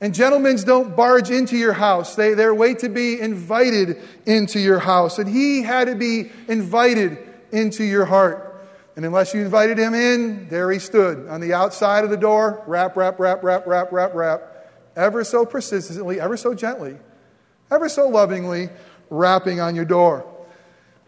And 0.00 0.14
gentlemen 0.14 0.56
don't 0.56 0.94
barge 0.94 1.30
into 1.30 1.56
your 1.56 1.72
house. 1.72 2.16
They, 2.16 2.34
they're 2.34 2.54
wait 2.54 2.80
to 2.80 2.88
be 2.88 3.18
invited 3.18 4.02
into 4.26 4.60
your 4.60 4.78
house. 4.78 5.18
And 5.18 5.28
he 5.28 5.62
had 5.62 5.86
to 5.86 5.94
be 5.94 6.30
invited 6.48 7.18
into 7.50 7.82
your 7.82 8.04
heart. 8.04 8.42
And 8.94 9.04
unless 9.04 9.34
you 9.34 9.42
invited 9.42 9.78
him 9.78 9.94
in, 9.94 10.48
there 10.48 10.70
he 10.70 10.78
stood 10.78 11.28
on 11.28 11.40
the 11.40 11.54
outside 11.54 12.04
of 12.04 12.10
the 12.10 12.16
door, 12.16 12.62
rap, 12.66 12.96
rap, 12.96 13.18
rap, 13.18 13.42
rap, 13.42 13.66
rap, 13.66 13.92
rap, 13.92 14.14
rap, 14.14 14.72
ever 14.96 15.24
so 15.24 15.44
persistently, 15.44 16.20
ever 16.20 16.36
so 16.36 16.54
gently, 16.54 16.96
ever 17.70 17.88
so 17.88 18.08
lovingly, 18.08 18.70
rapping 19.10 19.60
on 19.60 19.74
your 19.74 19.84
door. 19.84 20.26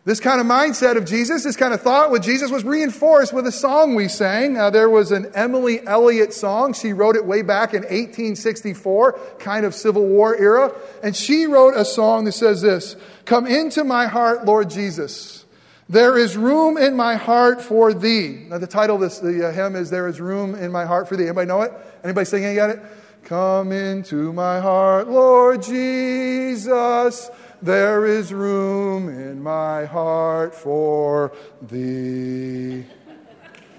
This 0.05 0.21
kind 0.21 0.41
of 0.41 0.47
mindset 0.47 0.97
of 0.97 1.05
Jesus, 1.05 1.45
this 1.45 1.57
kind 1.57 1.75
of 1.75 1.83
thought 1.83 2.11
with 2.11 2.23
Jesus 2.23 2.51
was 2.51 2.65
reinforced 2.65 3.33
with 3.33 3.47
a 3.47 3.53
song 3.53 3.95
we 3.95 4.09
sang. 4.09 4.57
Uh, 4.57 4.71
there 4.71 4.89
was 4.89 5.13
an 5.13 5.31
Emily 5.35 5.87
Elliott 5.87 6.33
song. 6.33 6.73
She 6.73 6.95
wrote 6.95 7.15
it 7.15 7.27
way 7.27 7.43
back 7.43 7.75
in 7.75 7.83
1864, 7.83 9.19
kind 9.39 9.67
of 9.67 9.75
Civil 9.75 10.07
War 10.07 10.35
era. 10.35 10.73
And 11.03 11.15
she 11.15 11.47
wrote 11.47 11.75
a 11.77 11.85
song 11.85 12.25
that 12.25 12.33
says 12.33 12.63
this 12.63 12.97
Come 13.27 13.47
into 13.47 13.85
my 13.85 14.07
heart, 14.07 14.47
Lord 14.47 14.71
Jesus. 14.71 15.45
There 15.91 16.19
is 16.19 16.37
room 16.37 16.77
in 16.77 16.97
my 16.97 17.17
heart 17.17 17.63
for 17.63 17.95
thee. 17.95 18.45
Now, 18.49 18.59
the 18.59 18.67
title 18.67 18.97
of 18.97 19.03
this 19.03 19.21
the 19.21 19.49
uh, 19.49 19.53
hymn 19.53 19.75
is 19.75 19.89
There 19.89 20.07
is 20.07 20.21
Room 20.21 20.55
in 20.55 20.71
My 20.71 20.85
Heart 20.85 21.09
for 21.09 21.17
Thee. 21.17 21.25
Anybody 21.25 21.49
know 21.49 21.63
it? 21.63 21.73
Anybody 22.05 22.27
singing? 22.27 22.59
It? 22.59 22.81
Come 23.25 23.73
into 23.73 24.33
my 24.35 24.61
heart, 24.61 25.09
Lord 25.09 25.63
Jesus. 25.63 27.31
There 27.61 28.07
is 28.07 28.33
room 28.33 29.09
in 29.09 29.43
my 29.43 29.85
heart 29.85 30.55
for 30.55 31.33
thee. 31.61 32.85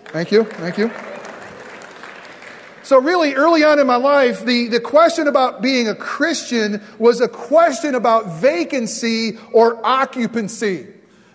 Thank 0.05 0.31
you. 0.31 0.43
Thank 0.43 0.77
you. 0.77 0.91
So, 2.83 2.99
really, 2.99 3.35
early 3.35 3.63
on 3.63 3.79
in 3.79 3.87
my 3.87 3.95
life, 3.95 4.43
the, 4.43 4.67
the 4.67 4.79
question 4.79 5.27
about 5.27 5.61
being 5.61 5.87
a 5.87 5.95
Christian 5.95 6.81
was 6.97 7.21
a 7.21 7.27
question 7.27 7.95
about 7.95 8.41
vacancy 8.41 9.37
or 9.53 9.79
occupancy. 9.85 10.87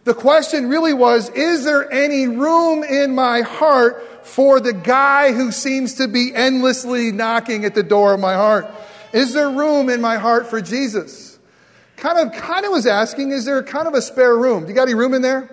The 0.02 0.14
question 0.14 0.68
really 0.68 0.92
was 0.92 1.30
Is 1.30 1.64
there 1.64 1.90
any 1.90 2.26
room 2.26 2.82
in 2.82 3.14
my 3.14 3.40
heart 3.40 4.26
for 4.26 4.60
the 4.60 4.72
guy 4.72 5.32
who 5.32 5.50
seems 5.50 5.94
to 5.94 6.08
be 6.08 6.34
endlessly 6.34 7.10
knocking 7.10 7.64
at 7.64 7.74
the 7.74 7.82
door 7.82 8.12
of 8.12 8.20
my 8.20 8.34
heart? 8.34 8.66
Is 9.14 9.32
there 9.32 9.48
room 9.48 9.88
in 9.88 10.00
my 10.00 10.16
heart 10.16 10.48
for 10.48 10.60
Jesus? 10.60 11.23
Kind 11.96 12.18
of, 12.18 12.32
kind 12.40 12.64
of 12.64 12.72
was 12.72 12.86
asking, 12.86 13.32
is 13.32 13.44
there 13.44 13.62
kind 13.62 13.88
of 13.88 13.94
a 13.94 14.02
spare 14.02 14.36
room? 14.36 14.62
Do 14.62 14.68
you 14.68 14.74
got 14.74 14.82
any 14.82 14.94
room 14.94 15.14
in 15.14 15.22
there? 15.22 15.50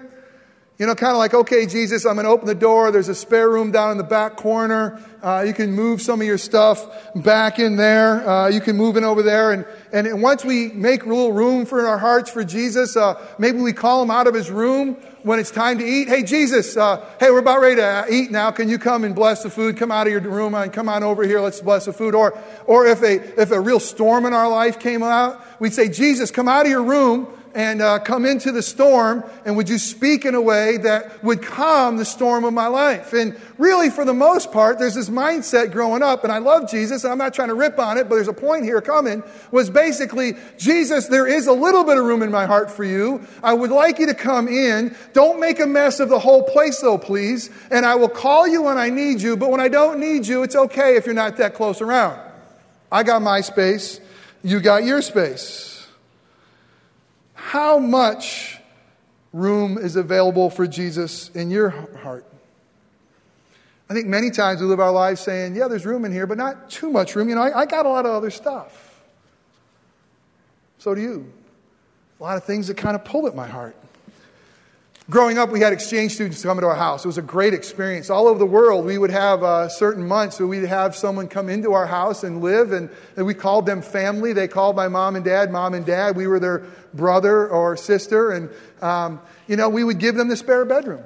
You 0.81 0.87
know, 0.87 0.95
kind 0.95 1.11
of 1.11 1.19
like, 1.19 1.35
okay, 1.35 1.67
Jesus, 1.67 2.07
I'm 2.07 2.15
going 2.15 2.25
to 2.25 2.31
open 2.31 2.47
the 2.47 2.55
door. 2.55 2.89
There's 2.89 3.07
a 3.07 3.13
spare 3.13 3.47
room 3.47 3.71
down 3.71 3.91
in 3.91 3.97
the 3.97 4.03
back 4.03 4.35
corner. 4.35 4.99
Uh, 5.21 5.43
you 5.45 5.53
can 5.53 5.73
move 5.73 6.01
some 6.01 6.19
of 6.21 6.25
your 6.25 6.39
stuff 6.39 7.13
back 7.13 7.59
in 7.59 7.75
there. 7.75 8.27
Uh, 8.27 8.47
you 8.47 8.61
can 8.61 8.77
move 8.77 8.97
in 8.97 9.03
over 9.03 9.21
there. 9.21 9.51
And, 9.51 9.65
and 9.93 10.23
once 10.23 10.43
we 10.43 10.69
make 10.69 11.03
a 11.03 11.07
little 11.07 11.33
room 11.33 11.67
for 11.67 11.85
our 11.85 11.99
hearts 11.99 12.31
for 12.31 12.43
Jesus, 12.43 12.97
uh, 12.97 13.23
maybe 13.37 13.59
we 13.59 13.73
call 13.73 14.01
him 14.01 14.09
out 14.09 14.25
of 14.25 14.33
his 14.33 14.49
room 14.49 14.97
when 15.23 15.39
it's 15.39 15.51
time 15.51 15.77
to 15.77 15.85
eat. 15.85 16.07
Hey, 16.07 16.23
Jesus, 16.23 16.75
uh, 16.77 17.05
hey, 17.19 17.31
we're 17.31 17.39
about 17.39 17.61
ready 17.61 17.75
to 17.75 18.05
eat 18.09 18.31
now. 18.31 18.51
Can 18.51 18.69
you 18.69 18.79
come 18.79 19.03
and 19.03 19.13
bless 19.13 19.43
the 19.43 19.49
food? 19.49 19.77
Come 19.77 19.91
out 19.91 20.07
of 20.07 20.13
your 20.13 20.21
room 20.21 20.53
and 20.55 20.71
come 20.71 20.89
on 20.89 21.03
over 21.03 21.23
here. 21.23 21.39
Let's 21.39 21.61
bless 21.61 21.85
the 21.85 21.93
food. 21.93 22.15
Or, 22.15 22.37
or 22.65 22.87
if 22.87 23.01
a, 23.01 23.41
if 23.41 23.51
a 23.51 23.59
real 23.59 23.79
storm 23.79 24.25
in 24.25 24.33
our 24.33 24.49
life 24.49 24.79
came 24.79 25.03
out, 25.03 25.43
we'd 25.59 25.73
say, 25.73 25.89
Jesus, 25.89 26.31
come 26.31 26.47
out 26.47 26.65
of 26.65 26.71
your 26.71 26.83
room 26.83 27.27
and 27.53 27.81
uh, 27.81 27.99
come 27.99 28.25
into 28.25 28.51
the 28.51 28.61
storm 28.61 29.23
and 29.45 29.57
would 29.57 29.69
you 29.69 29.77
speak 29.77 30.25
in 30.25 30.35
a 30.35 30.41
way 30.41 30.77
that 30.77 31.23
would 31.23 31.41
calm 31.41 31.97
the 31.97 32.05
storm 32.05 32.43
of 32.43 32.53
my 32.53 32.67
life? 32.67 33.13
And 33.13 33.39
really 33.61 33.91
for 33.91 34.03
the 34.03 34.13
most 34.13 34.51
part 34.51 34.79
there's 34.79 34.95
this 34.95 35.09
mindset 35.09 35.71
growing 35.71 36.01
up 36.01 36.23
and 36.23 36.33
i 36.33 36.39
love 36.39 36.69
jesus 36.69 37.03
and 37.03 37.11
i'm 37.11 37.17
not 37.19 37.31
trying 37.33 37.47
to 37.47 37.53
rip 37.53 37.77
on 37.77 37.97
it 37.97 38.09
but 38.09 38.15
there's 38.15 38.27
a 38.27 38.33
point 38.33 38.63
here 38.63 38.81
coming 38.81 39.21
was 39.51 39.69
basically 39.69 40.33
jesus 40.57 41.07
there 41.07 41.27
is 41.27 41.45
a 41.45 41.53
little 41.53 41.83
bit 41.83 41.95
of 41.97 42.03
room 42.03 42.23
in 42.23 42.31
my 42.31 42.45
heart 42.45 42.71
for 42.71 42.83
you. 42.83 43.21
I 43.43 43.53
would 43.53 43.69
like 43.69 43.99
you 43.99 44.07
to 44.07 44.15
come 44.15 44.47
in. 44.47 44.95
Don't 45.13 45.39
make 45.39 45.59
a 45.59 45.67
mess 45.67 45.99
of 45.99 46.09
the 46.09 46.19
whole 46.19 46.43
place 46.43 46.79
though 46.79 46.97
please 46.97 47.51
and 47.69 47.85
i 47.85 47.95
will 47.95 48.09
call 48.09 48.47
you 48.47 48.63
when 48.63 48.77
i 48.77 48.89
need 48.89 49.21
you 49.21 49.37
but 49.37 49.51
when 49.51 49.61
i 49.61 49.67
don't 49.67 49.99
need 49.99 50.25
you 50.25 50.41
it's 50.43 50.55
okay 50.55 50.95
if 50.95 51.05
you're 51.05 51.13
not 51.13 51.37
that 51.37 51.53
close 51.53 51.81
around. 51.81 52.19
I 52.91 53.03
got 53.03 53.21
my 53.21 53.39
space. 53.39 54.01
You 54.43 54.59
got 54.59 54.83
your 54.83 55.01
space 55.01 55.70
how 57.51 57.77
much 57.79 58.57
room 59.33 59.77
is 59.77 59.97
available 59.97 60.49
for 60.49 60.65
Jesus 60.65 61.27
in 61.31 61.51
your 61.51 61.69
heart? 61.69 62.25
I 63.89 63.93
think 63.93 64.07
many 64.07 64.31
times 64.31 64.61
we 64.61 64.67
live 64.67 64.79
our 64.79 64.93
lives 64.93 65.19
saying, 65.19 65.57
yeah, 65.57 65.67
there's 65.67 65.85
room 65.85 66.05
in 66.05 66.13
here, 66.13 66.25
but 66.25 66.37
not 66.37 66.69
too 66.69 66.89
much 66.89 67.13
room. 67.13 67.27
You 67.27 67.35
know, 67.35 67.41
I, 67.41 67.59
I 67.59 67.65
got 67.65 67.85
a 67.85 67.89
lot 67.89 68.05
of 68.05 68.13
other 68.13 68.31
stuff. 68.31 69.03
So 70.77 70.95
do 70.95 71.01
you. 71.01 71.33
A 72.21 72.23
lot 72.23 72.37
of 72.37 72.45
things 72.45 72.67
that 72.67 72.77
kind 72.77 72.95
of 72.95 73.03
pull 73.03 73.27
at 73.27 73.35
my 73.35 73.47
heart. 73.47 73.75
Growing 75.11 75.37
up, 75.37 75.49
we 75.49 75.59
had 75.59 75.73
exchange 75.73 76.13
students 76.13 76.41
come 76.41 76.57
into 76.57 76.69
our 76.69 76.73
house. 76.73 77.03
It 77.03 77.07
was 77.09 77.17
a 77.17 77.21
great 77.21 77.53
experience. 77.53 78.09
All 78.09 78.29
over 78.29 78.39
the 78.39 78.45
world, 78.45 78.85
we 78.85 78.97
would 78.97 79.09
have 79.09 79.43
uh, 79.43 79.67
certain 79.67 80.07
months 80.07 80.39
where 80.39 80.47
we'd 80.47 80.63
have 80.63 80.95
someone 80.95 81.27
come 81.27 81.49
into 81.49 81.73
our 81.73 81.85
house 81.85 82.23
and 82.23 82.41
live, 82.41 82.71
and, 82.71 82.89
and 83.17 83.25
we 83.25 83.33
called 83.33 83.65
them 83.65 83.81
family. 83.81 84.31
They 84.31 84.47
called 84.47 84.77
my 84.77 84.87
mom 84.87 85.17
and 85.17 85.25
dad 85.25 85.51
mom 85.51 85.73
and 85.73 85.85
dad. 85.85 86.15
We 86.15 86.27
were 86.27 86.39
their 86.39 86.59
brother 86.93 87.49
or 87.49 87.75
sister, 87.75 88.31
and 88.31 88.49
um, 88.81 89.19
you 89.47 89.57
know, 89.57 89.67
we 89.67 89.83
would 89.83 89.99
give 89.99 90.15
them 90.15 90.29
the 90.29 90.37
spare 90.37 90.63
bedroom. 90.63 90.99
And 90.99 91.05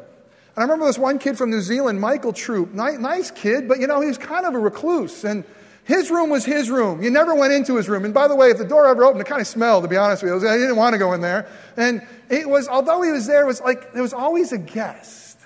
I 0.56 0.62
remember 0.62 0.86
this 0.86 1.00
one 1.00 1.18
kid 1.18 1.36
from 1.36 1.50
New 1.50 1.62
Zealand, 1.62 2.00
Michael 2.00 2.32
Troop, 2.32 2.76
nice, 2.76 3.00
nice 3.00 3.32
kid, 3.32 3.68
but 3.68 3.80
you 3.80 3.88
know, 3.88 4.02
he 4.02 4.08
was 4.08 4.20
kind 4.20 4.46
of 4.46 4.54
a 4.54 4.60
recluse, 4.60 5.24
and 5.24 5.44
his 5.86 6.10
room 6.10 6.32
was 6.32 6.44
his 6.44 6.72
room. 6.72 7.04
You 7.04 7.12
never 7.12 7.36
went 7.36 7.54
into 7.54 7.76
his 7.76 7.88
room. 7.88 8.06
And 8.06 8.14
by 8.14 8.28
the 8.28 8.36
way, 8.36 8.50
if 8.50 8.58
the 8.58 8.66
door 8.66 8.88
ever 8.88 9.06
opened, 9.06 9.22
it 9.22 9.28
kind 9.28 9.40
of 9.40 9.46
smelled, 9.46 9.84
to 9.84 9.88
be 9.88 9.98
honest 9.98 10.24
with 10.24 10.44
you. 10.44 10.50
I 10.50 10.58
didn't 10.58 10.78
want 10.78 10.94
to 10.94 10.98
go 10.98 11.14
in 11.14 11.22
there. 11.22 11.48
And 11.78 12.06
it 12.28 12.50
was, 12.50 12.68
although 12.68 13.04
he 13.04 13.12
was 13.12 13.28
there, 13.28 13.44
it 13.44 13.46
was 13.46 13.62
like 13.62 13.94
there 13.94 14.02
was 14.02 14.14
always 14.14 14.52
a 14.52 14.58
guest. 14.58 15.38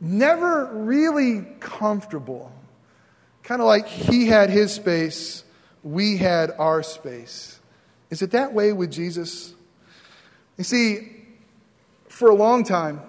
Never 0.00 0.66
really 0.72 1.46
comfortable. 1.60 2.52
Kind 3.44 3.60
of 3.60 3.68
like 3.68 3.86
he 3.86 4.26
had 4.26 4.50
his 4.50 4.72
space, 4.72 5.44
we 5.84 6.16
had 6.16 6.50
our 6.58 6.82
space. 6.82 7.60
Is 8.10 8.22
it 8.22 8.32
that 8.32 8.52
way 8.52 8.72
with 8.72 8.90
Jesus? 8.90 9.54
You 10.56 10.64
see, 10.64 11.12
for 12.08 12.28
a 12.28 12.34
long 12.34 12.64
time, 12.64 13.00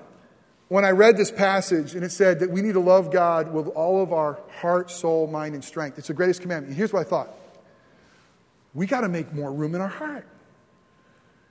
when 0.69 0.85
I 0.85 0.91
read 0.91 1.17
this 1.17 1.31
passage 1.31 1.95
and 1.95 2.03
it 2.03 2.11
said 2.11 2.39
that 2.39 2.51
we 2.51 2.61
need 2.61 2.73
to 2.73 2.79
love 2.79 3.11
God 3.11 3.51
with 3.51 3.67
all 3.67 4.01
of 4.01 4.13
our 4.13 4.39
heart, 4.61 4.89
soul, 4.89 5.27
mind, 5.27 5.55
and 5.55 5.63
strength, 5.63 5.97
it's 5.97 6.07
the 6.07 6.13
greatest 6.13 6.41
commandment. 6.41 6.69
And 6.69 6.77
here's 6.77 6.93
what 6.93 7.05
I 7.05 7.09
thought 7.09 7.35
we 8.73 8.85
got 8.85 9.01
to 9.01 9.09
make 9.09 9.33
more 9.33 9.51
room 9.51 9.75
in 9.75 9.81
our 9.81 9.88
heart. 9.88 10.27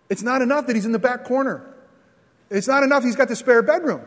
It's 0.08 0.22
not 0.22 0.40
enough 0.40 0.68
that 0.68 0.76
he's 0.76 0.86
in 0.86 0.92
the 0.92 0.98
back 0.98 1.24
corner, 1.24 1.74
it's 2.48 2.68
not 2.68 2.82
enough 2.82 3.02
he's 3.02 3.16
got 3.16 3.28
the 3.28 3.36
spare 3.36 3.60
bedroom. 3.60 4.02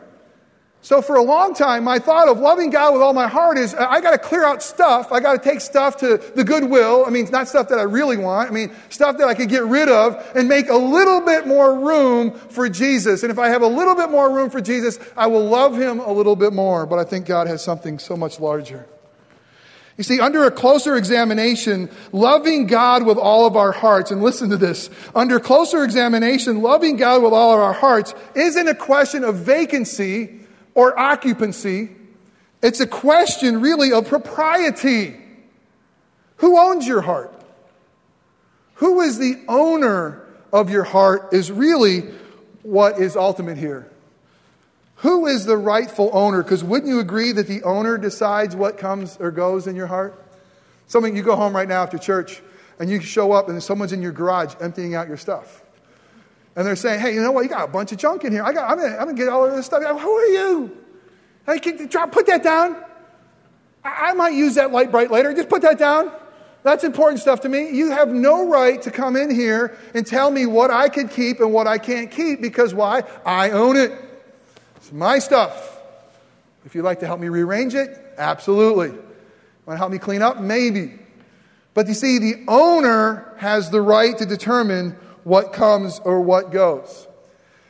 So 0.84 1.04
for 1.04 1.16
a 1.16 1.22
long 1.22 1.54
time, 1.54 1.84
my 1.84 2.00
thought 2.00 2.28
of 2.28 2.40
loving 2.40 2.72
God 2.72 2.94
with 2.94 3.04
all 3.04 3.14
my 3.14 3.28
heart 3.28 3.60
is 3.60 3.76
uh, 3.76 3.86
I 3.88 4.02
got 4.02 4.12
to 4.12 4.18
clear 4.18 4.44
out 4.44 4.64
stuff. 4.64 5.12
I 5.12 5.20
got 5.20 5.34
to 5.34 5.50
take 5.50 5.62
stuff 5.62 5.98
to 5.98 6.18
the 6.18 6.44
goodwill. 6.44 7.06
I 7.06 7.12
mean, 7.12 7.30
not 7.30 7.48
stuff 7.48 7.70
that 7.70 7.78
I 7.78 7.84
really 7.84 8.18
want. 8.18 8.50
I 8.50 8.54
mean, 8.54 8.72
stuff 8.90 9.20
that 9.20 9.28
I 9.28 9.36
could 9.36 9.50
get 9.50 9.64
rid 9.64 9.90
of 9.90 10.18
and 10.36 10.50
make 10.50 10.70
a 10.70 10.76
little 10.76 11.22
bit 11.22 11.46
more 11.46 11.80
room 11.80 12.32
for 12.32 12.68
Jesus. 12.68 13.22
And 13.22 13.32
if 13.32 13.38
I 13.38 13.50
have 13.50 13.62
a 13.62 13.68
little 13.68 13.94
bit 13.94 14.10
more 14.10 14.32
room 14.32 14.50
for 14.50 14.60
Jesus, 14.60 14.98
I 15.16 15.28
will 15.28 15.46
love 15.46 15.78
him 15.78 16.00
a 16.00 16.12
little 16.12 16.36
bit 16.36 16.52
more. 16.52 16.88
But 16.88 16.98
I 16.98 17.04
think 17.04 17.28
God 17.28 17.46
has 17.46 17.64
something 17.64 18.00
so 18.00 18.18
much 18.18 18.40
larger. 18.40 18.88
You 19.98 20.04
see, 20.04 20.20
under 20.20 20.46
a 20.46 20.52
closer 20.52 20.96
examination, 20.96 21.92
loving 22.12 22.66
God 22.66 23.06
with 23.06 23.20
all 23.20 23.46
of 23.46 23.56
our 23.56 23.72
hearts, 23.72 24.10
and 24.10 24.24
listen 24.24 24.50
to 24.50 24.58
this, 24.58 24.90
under 25.14 25.40
closer 25.40 25.84
examination, 25.84 26.64
loving 26.64 26.96
God 26.96 27.22
with 27.22 27.34
all 27.34 27.54
of 27.54 27.60
our 27.60 27.74
hearts 27.74 28.16
isn't 28.34 28.68
a 28.68 28.74
question 28.74 29.24
of 29.24 29.36
vacancy 29.36 30.41
or 30.74 30.98
occupancy. 30.98 31.90
It's 32.62 32.80
a 32.80 32.88
question 32.88 33.62
really 33.62 33.92
of 33.92 34.08
propriety. 34.08 35.16
Who 36.38 36.58
owns 36.58 36.88
your 36.88 37.02
heart? 37.02 37.34
Who 38.76 39.02
is 39.02 39.18
the 39.18 39.40
owner 39.48 40.22
of 40.52 40.70
your 40.70 40.84
heart 40.84 41.34
is 41.34 41.52
really 41.52 42.04
what 42.64 43.00
is 43.00 43.16
ultimate 43.16 43.58
here. 43.58 43.88
Who 44.98 45.26
is 45.26 45.46
the 45.46 45.58
rightful 45.58 46.12
owner? 46.14 46.44
Because 46.44 46.64
wouldn't 46.64 46.88
you 46.88 47.00
agree 47.00 47.32
that 47.32 47.48
the 47.48 47.64
owner 47.64 47.98
decides 47.98 48.56
what 48.56 48.78
comes 48.78 49.18
or 49.18 49.32
goes 49.32 49.68
in 49.68 49.76
your 49.76 49.88
heart? 49.88 50.24
Something 50.88 51.16
you 51.16 51.24
go 51.24 51.36
home 51.36 51.56
right 51.56 51.68
now 51.68 51.82
after 51.82 51.98
church 51.98 52.42
and 52.80 52.90
you 52.90 53.00
show 53.02 53.32
up 53.32 53.50
and 53.50 53.62
someone's 53.64 53.94
in 53.94 54.02
your 54.02 54.12
garage 54.12 54.54
emptying 54.60 54.94
out 54.94 55.08
your 55.08 55.18
stuff. 55.18 55.64
And 56.56 56.68
they're 56.68 56.76
saying, 56.76 57.00
hey, 57.00 57.14
you 57.14 57.22
know 57.22 57.32
what? 57.32 57.44
You 57.44 57.50
got 57.50 57.68
a 57.68 57.72
bunch 57.72 57.92
of 57.92 57.98
junk 57.98 58.24
in 58.26 58.32
here. 58.32 58.44
I 58.44 58.52
got, 58.52 58.70
I'm 58.70 58.78
going 58.78 59.16
to 59.16 59.22
get 59.22 59.30
all 59.30 59.46
of 59.46 59.56
this 59.56 59.66
stuff. 59.66 59.82
Who 59.84 60.10
are 60.10 60.26
you? 60.26 60.78
Hey, 61.46 61.60
can, 61.60 61.88
drop, 61.88 62.12
put 62.12 62.28
that 62.28 62.44
down. 62.44 62.76
I, 63.84 64.10
I 64.10 64.14
might 64.14 64.34
use 64.34 64.56
that 64.56 64.72
Lite-Brite 64.72 65.12
later. 65.12 65.34
Just 65.34 65.50
put 65.50 65.62
that 65.62 65.80
down. 65.80 66.12
That's 66.64 66.84
important 66.84 67.22
stuff 67.22 67.42
to 67.42 67.50
me. 67.50 67.72
You 67.72 67.92
have 67.92 68.10
no 68.10 68.48
right 68.48 68.82
to 68.84 68.92
come 68.92 69.16
in 69.16 69.34
here 69.34 69.78
and 69.96 70.06
tell 70.06 70.30
me 70.30 70.46
what 70.46 70.70
I 70.70 70.90
can 70.90 71.08
keep 71.08 71.40
and 71.40 71.52
what 71.52 71.68
I 71.68 71.78
can't 71.78 72.12
keep 72.12 72.42
because 72.42 72.74
why? 72.74 73.04
I 73.26 73.52
own 73.52 73.78
it. 73.78 73.92
It's 74.76 74.92
my 74.92 75.20
stuff. 75.20 75.80
If 76.66 76.76
you'd 76.76 76.84
like 76.84 77.00
to 77.00 77.08
help 77.08 77.20
me 77.20 77.30
rearrange 77.30 77.74
it, 77.74 77.98
absolutely. 78.18 78.90
Want 78.90 79.02
to 79.70 79.78
help 79.78 79.92
me 79.92 79.98
clean 79.98 80.22
up? 80.22 80.40
Maybe. 80.40 81.00
But 81.74 81.88
you 81.88 81.94
see, 81.94 82.20
the 82.20 82.44
owner 82.48 83.34
has 83.38 83.72
the 83.72 83.82
right 83.82 84.16
to 84.18 84.26
determine 84.26 84.98
what 85.24 85.54
comes 85.54 86.00
or 86.04 86.22
what 86.22 86.52
goes. 86.52 87.08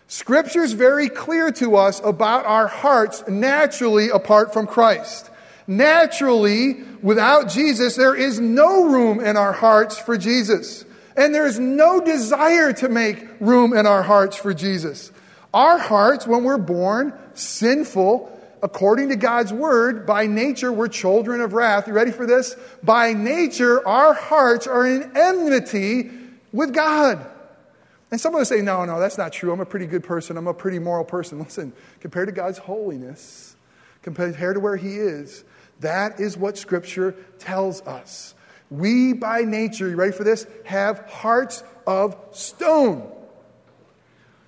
Scripture 0.07 0.61
is 0.61 0.73
very 0.73 1.07
clear 1.07 1.51
to 1.53 1.77
us 1.77 2.01
about 2.03 2.45
our 2.45 2.67
hearts 2.67 3.23
naturally 3.29 4.09
apart 4.09 4.51
from 4.51 4.67
Christ. 4.67 5.29
Naturally, 5.67 6.83
without 7.01 7.49
Jesus, 7.49 7.95
there 7.95 8.13
is 8.13 8.39
no 8.39 8.89
room 8.89 9.21
in 9.21 9.37
our 9.37 9.53
hearts 9.53 9.97
for 9.97 10.17
Jesus. 10.17 10.83
And 11.15 11.33
there 11.33 11.45
is 11.45 11.59
no 11.59 12.01
desire 12.01 12.73
to 12.73 12.89
make 12.89 13.25
room 13.39 13.71
in 13.71 13.85
our 13.85 14.03
hearts 14.03 14.35
for 14.35 14.53
Jesus. 14.53 15.13
Our 15.53 15.77
hearts, 15.77 16.27
when 16.27 16.43
we're 16.43 16.57
born 16.57 17.13
sinful, 17.33 18.37
according 18.61 19.09
to 19.09 19.15
God's 19.15 19.53
word, 19.53 20.05
by 20.05 20.27
nature, 20.27 20.73
we're 20.73 20.89
children 20.89 21.39
of 21.39 21.53
wrath. 21.53 21.87
You 21.87 21.93
ready 21.93 22.11
for 22.11 22.25
this? 22.25 22.55
By 22.83 23.13
nature, 23.13 23.87
our 23.87 24.13
hearts 24.13 24.67
are 24.67 24.85
in 24.85 25.15
enmity 25.15 26.11
with 26.51 26.73
God. 26.73 27.25
And 28.11 28.19
someone 28.19 28.41
will 28.41 28.45
say, 28.45 28.61
no, 28.61 28.83
no, 28.83 28.99
that's 28.99 29.17
not 29.17 29.31
true. 29.31 29.53
I'm 29.53 29.61
a 29.61 29.65
pretty 29.65 29.87
good 29.87 30.03
person. 30.03 30.37
I'm 30.37 30.47
a 30.47 30.53
pretty 30.53 30.79
moral 30.79 31.05
person. 31.05 31.39
Listen, 31.43 31.73
compared 32.01 32.27
to 32.27 32.33
God's 32.33 32.57
holiness, 32.57 33.55
compared 34.01 34.35
to 34.55 34.59
where 34.59 34.75
He 34.75 34.97
is, 34.97 35.45
that 35.79 36.19
is 36.19 36.37
what 36.37 36.57
Scripture 36.57 37.15
tells 37.39 37.81
us. 37.81 38.35
We, 38.69 39.13
by 39.13 39.41
nature, 39.41 39.89
you 39.89 39.95
ready 39.95 40.11
for 40.11 40.23
this? 40.23 40.45
Have 40.65 40.99
hearts 41.09 41.63
of 41.87 42.17
stone. 42.31 43.09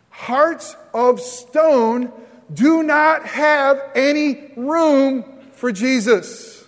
Hearts 0.09 0.75
of 0.93 1.19
stone 1.19 2.11
do 2.53 2.83
not 2.83 3.25
have 3.25 3.81
any 3.95 4.51
room 4.55 5.25
for 5.53 5.71
Jesus. 5.71 6.63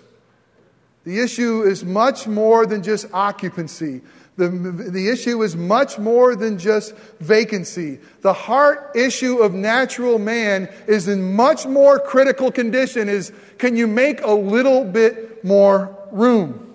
The 1.03 1.19
issue 1.19 1.61
is 1.61 1.85
much 1.85 2.27
more 2.27 2.65
than 2.65 2.81
just 2.81 3.07
occupancy. 3.13 4.01
The, 4.37 4.49
the 4.49 5.09
issue 5.09 5.43
is 5.43 5.55
much 5.55 5.97
more 5.97 6.35
than 6.35 6.57
just 6.57 6.93
vacancy. 7.21 7.99
The 8.21 8.33
heart 8.33 8.91
issue 8.93 9.37
of 9.37 9.53
natural 9.53 10.19
man 10.19 10.69
is 10.87 11.07
in 11.07 11.35
much 11.35 11.65
more 11.65 11.99
critical 11.99 12.51
condition 12.51 13.07
is 13.07 13.31
can 13.57 13.77
you 13.77 13.87
make 13.87 14.21
a 14.21 14.33
little 14.33 14.83
bit 14.83 15.45
more 15.45 15.97
room? 16.11 16.73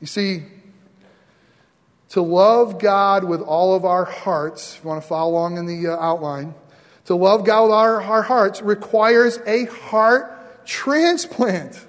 You 0.00 0.06
see, 0.06 0.44
to 2.10 2.22
love 2.22 2.78
God 2.78 3.24
with 3.24 3.40
all 3.40 3.74
of 3.74 3.84
our 3.84 4.04
hearts, 4.04 4.76
if 4.76 4.84
you 4.84 4.88
want 4.88 5.02
to 5.02 5.08
follow 5.08 5.32
along 5.32 5.58
in 5.58 5.66
the 5.66 5.88
uh, 5.88 5.96
outline, 5.98 6.54
to 7.06 7.16
love 7.16 7.44
God 7.44 7.64
with 7.64 7.72
our, 7.72 8.00
our 8.00 8.22
hearts 8.22 8.62
requires 8.62 9.40
a 9.46 9.64
heart 9.64 10.66
transplant. 10.66 11.84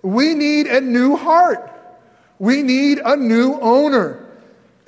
We 0.00 0.34
need 0.34 0.68
a 0.68 0.80
new 0.80 1.16
heart. 1.16 1.71
We 2.42 2.62
need 2.62 2.98
a 2.98 3.16
new 3.16 3.54
owner. 3.60 4.18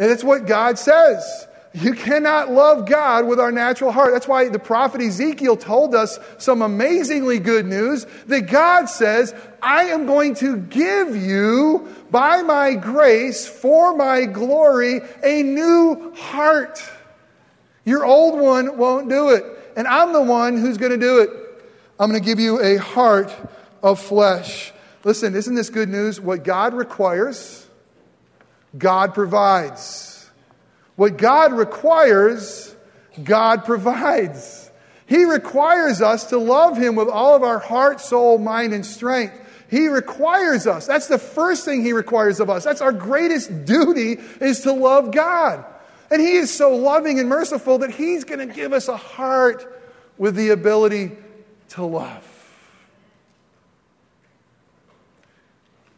And 0.00 0.11
it's 0.11 0.25
what 0.25 0.44
God 0.44 0.76
says. 0.76 1.46
You 1.73 1.94
cannot 1.94 2.50
love 2.50 2.88
God 2.88 3.28
with 3.28 3.38
our 3.38 3.52
natural 3.52 3.92
heart. 3.92 4.12
That's 4.12 4.26
why 4.26 4.49
the 4.49 4.58
prophet 4.58 5.00
Ezekiel 5.00 5.56
told 5.56 5.94
us 5.94 6.18
some 6.38 6.62
amazingly 6.62 7.38
good 7.38 7.64
news 7.64 8.06
that 8.26 8.50
God 8.50 8.87
says, 8.87 9.32
I 9.62 9.84
am 9.84 10.04
going 10.04 10.34
to 10.37 10.56
give 10.56 11.14
you, 11.14 11.94
by 12.11 12.42
my 12.42 12.75
grace, 12.75 13.46
for 13.46 13.96
my 13.96 14.25
glory, 14.25 15.00
a 15.23 15.44
new 15.44 16.12
heart. 16.16 16.82
Your 17.84 18.04
old 18.04 18.40
one 18.40 18.76
won't 18.78 19.08
do 19.08 19.30
it. 19.30 19.44
And 19.76 19.87
I'm 19.87 20.12
the 20.12 20.23
one 20.23 20.58
who's 20.58 20.76
going 20.76 20.90
to 20.90 20.99
do 20.99 21.20
it. 21.20 21.30
I'm 22.00 22.11
going 22.11 22.20
to 22.20 22.26
give 22.26 22.40
you 22.40 22.61
a 22.61 22.78
heart 22.78 23.32
of 23.80 24.00
flesh. 24.00 24.73
Listen, 25.04 25.34
isn't 25.34 25.54
this 25.54 25.68
good 25.68 25.88
news? 25.88 26.20
What 26.20 26.44
God 26.44 26.75
requires, 26.75 27.66
God 28.76 29.14
provides. 29.14 30.30
What 30.96 31.18
God 31.18 31.52
requires, 31.52 32.75
God 33.23 33.64
provides. 33.64 34.70
He 35.06 35.25
requires 35.25 36.00
us 36.00 36.30
to 36.30 36.38
love 36.38 36.78
Him 36.78 36.94
with 36.94 37.08
all 37.08 37.37
of 37.37 37.42
our 37.42 37.58
heart, 37.58 38.00
soul, 38.00 38.38
mind, 38.38 38.73
and 38.73 38.87
strength. 38.87 39.38
He 39.70 39.88
requires 39.88 40.66
us. 40.66 40.87
That's 40.87 41.08
the 41.08 41.18
first 41.18 41.64
thing 41.64 41.82
He 41.82 41.92
requires 41.92 42.40
of 42.40 42.49
us. 42.49 42.64
That's 42.64 42.80
our 42.80 42.92
greatest 42.92 43.64
duty 43.64 44.18
is 44.40 44.61
to 44.61 44.73
love 44.73 45.11
God. 45.11 45.64
And 46.11 46.20
He 46.20 46.34
is 46.34 46.52
so 46.52 46.76
loving 46.76 47.18
and 47.18 47.28
merciful 47.28 47.78
that 47.78 47.90
He's 47.90 48.25
going 48.25 48.46
to 48.46 48.54
give 48.54 48.73
us 48.73 48.88
a 48.88 48.96
heart 48.96 49.82
with 50.16 50.37
the 50.37 50.50
ability 50.50 51.12
to 51.70 51.84
love. 51.84 52.34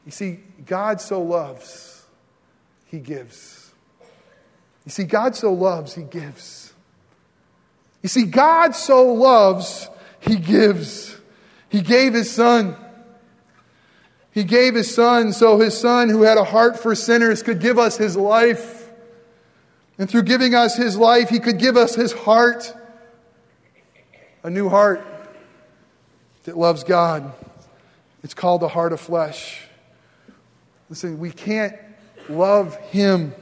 You 0.07 0.13
see, 0.13 0.39
God 0.65 1.01
so 1.01 1.21
loves, 1.21 2.07
He 2.87 3.01
gives. 3.01 3.73
You 4.85 4.91
see, 4.93 5.05
God 5.05 5.35
so 5.35 5.53
loves, 5.53 5.95
He 5.95 6.05
gives. 6.05 6.73
You 8.03 8.09
see, 8.09 8.25
God 8.25 8.77
so 8.77 9.13
loves, 9.13 9.91
He 10.21 10.37
gives. 10.37 11.17
He 11.69 11.83
gave 11.83 12.15
His 12.15 12.31
Son. 12.31 12.77
He 14.31 14.45
gave 14.45 14.77
His 14.77 14.95
Son 14.95 15.33
so 15.33 15.59
His 15.59 15.77
Son, 15.77 16.09
who 16.09 16.23
had 16.23 16.39
a 16.39 16.45
heart 16.45 16.79
for 16.79 16.95
sinners, 16.95 17.43
could 17.43 17.61
give 17.61 17.79
us 17.79 17.97
His 17.97 18.17
life. 18.17 18.89
And 19.99 20.09
through 20.09 20.23
giving 20.23 20.55
us 20.55 20.77
His 20.77 20.97
life, 20.97 21.31
He 21.31 21.41
could 21.41 21.59
give 21.59 21.77
us 21.77 21.97
His 21.97 22.13
heart 22.13 22.73
a 24.45 24.51
new 24.51 24.69
heart 24.69 25.05
that 26.45 26.57
loves 26.57 26.85
God. 26.85 27.33
It's 28.23 28.35
called 28.35 28.61
the 28.61 28.69
heart 28.69 28.93
of 28.93 29.01
flesh. 29.01 29.67
Listen, 30.89 31.19
we 31.19 31.31
can't 31.31 31.75
love 32.29 32.77
Him 32.77 33.35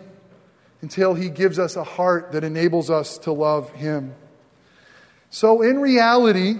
until 0.80 1.14
He 1.14 1.28
gives 1.28 1.58
us 1.58 1.76
a 1.76 1.84
heart 1.84 2.32
that 2.32 2.44
enables 2.44 2.90
us 2.90 3.18
to 3.18 3.32
love 3.32 3.70
Him. 3.70 4.14
So, 5.30 5.62
in 5.62 5.80
reality, 5.80 6.54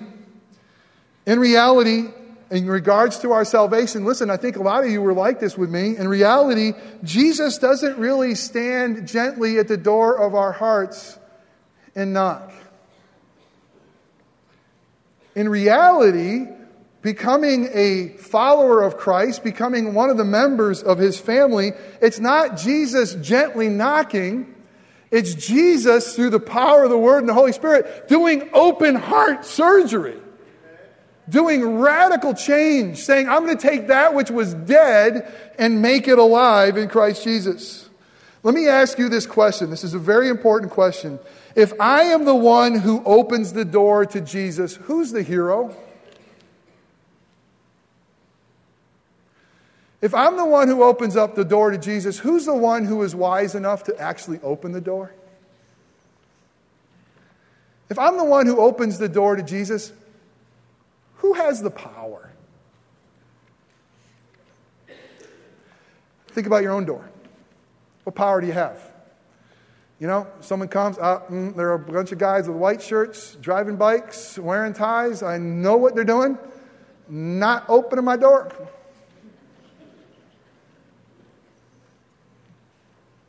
in 1.26 1.38
reality, 1.38 2.08
in 2.50 2.66
regards 2.66 3.18
to 3.20 3.32
our 3.32 3.44
salvation, 3.44 4.04
listen, 4.04 4.30
I 4.30 4.36
think 4.36 4.56
a 4.56 4.62
lot 4.62 4.84
of 4.84 4.90
you 4.90 5.00
were 5.00 5.14
like 5.14 5.40
this 5.40 5.56
with 5.56 5.70
me. 5.70 5.96
In 5.96 6.06
reality, 6.06 6.72
Jesus 7.02 7.58
doesn't 7.58 7.98
really 7.98 8.34
stand 8.34 9.08
gently 9.08 9.58
at 9.58 9.68
the 9.68 9.76
door 9.76 10.18
of 10.18 10.34
our 10.34 10.52
hearts 10.52 11.18
and 11.94 12.12
knock. 12.12 12.52
In 15.34 15.48
reality, 15.48 16.46
becoming 17.04 17.68
a 17.74 18.08
follower 18.16 18.82
of 18.82 18.96
Christ, 18.96 19.44
becoming 19.44 19.92
one 19.92 20.08
of 20.08 20.16
the 20.16 20.24
members 20.24 20.82
of 20.82 20.96
his 20.96 21.20
family, 21.20 21.72
it's 22.00 22.18
not 22.18 22.56
Jesus 22.56 23.14
gently 23.16 23.68
knocking. 23.68 24.52
It's 25.10 25.34
Jesus, 25.34 26.16
through 26.16 26.30
the 26.30 26.40
power 26.40 26.84
of 26.84 26.90
the 26.90 26.98
Word 26.98 27.18
and 27.18 27.28
the 27.28 27.34
Holy 27.34 27.52
Spirit, 27.52 28.08
doing 28.08 28.48
open 28.54 28.94
heart 28.94 29.44
surgery, 29.44 30.18
doing 31.28 31.78
radical 31.78 32.32
change, 32.32 32.96
saying, 32.96 33.28
I'm 33.28 33.44
going 33.44 33.56
to 33.56 33.62
take 33.62 33.88
that 33.88 34.14
which 34.14 34.30
was 34.30 34.54
dead 34.54 35.32
and 35.58 35.82
make 35.82 36.08
it 36.08 36.18
alive 36.18 36.78
in 36.78 36.88
Christ 36.88 37.22
Jesus. 37.22 37.86
Let 38.42 38.54
me 38.54 38.66
ask 38.66 38.98
you 38.98 39.10
this 39.10 39.26
question. 39.26 39.68
This 39.68 39.84
is 39.84 39.92
a 39.92 39.98
very 39.98 40.30
important 40.30 40.72
question. 40.72 41.18
If 41.54 41.78
I 41.78 42.04
am 42.04 42.24
the 42.24 42.34
one 42.34 42.74
who 42.74 43.04
opens 43.04 43.52
the 43.52 43.66
door 43.66 44.06
to 44.06 44.22
Jesus, 44.22 44.74
who's 44.74 45.12
the 45.12 45.22
hero? 45.22 45.76
If 50.04 50.14
I'm 50.14 50.36
the 50.36 50.44
one 50.44 50.68
who 50.68 50.82
opens 50.82 51.16
up 51.16 51.34
the 51.34 51.46
door 51.46 51.70
to 51.70 51.78
Jesus, 51.78 52.18
who's 52.18 52.44
the 52.44 52.54
one 52.54 52.84
who 52.84 53.02
is 53.04 53.14
wise 53.14 53.54
enough 53.54 53.84
to 53.84 53.98
actually 53.98 54.38
open 54.42 54.72
the 54.72 54.80
door? 54.82 55.14
If 57.88 57.98
I'm 57.98 58.18
the 58.18 58.24
one 58.24 58.44
who 58.44 58.58
opens 58.58 58.98
the 58.98 59.08
door 59.08 59.34
to 59.34 59.42
Jesus, 59.42 59.94
who 61.16 61.32
has 61.32 61.62
the 61.62 61.70
power? 61.70 62.30
Think 66.28 66.46
about 66.46 66.62
your 66.62 66.72
own 66.72 66.84
door. 66.84 67.08
What 68.02 68.14
power 68.14 68.42
do 68.42 68.46
you 68.46 68.52
have? 68.52 68.78
You 70.00 70.06
know, 70.06 70.26
someone 70.42 70.68
comes, 70.68 70.98
uh, 70.98 71.20
mm, 71.30 71.56
there 71.56 71.70
are 71.70 71.76
a 71.76 71.78
bunch 71.78 72.12
of 72.12 72.18
guys 72.18 72.46
with 72.46 72.58
white 72.58 72.82
shirts, 72.82 73.36
driving 73.36 73.76
bikes, 73.76 74.38
wearing 74.38 74.74
ties. 74.74 75.22
I 75.22 75.38
know 75.38 75.78
what 75.78 75.94
they're 75.94 76.04
doing. 76.04 76.36
Not 77.08 77.64
opening 77.70 78.04
my 78.04 78.18
door. 78.18 78.52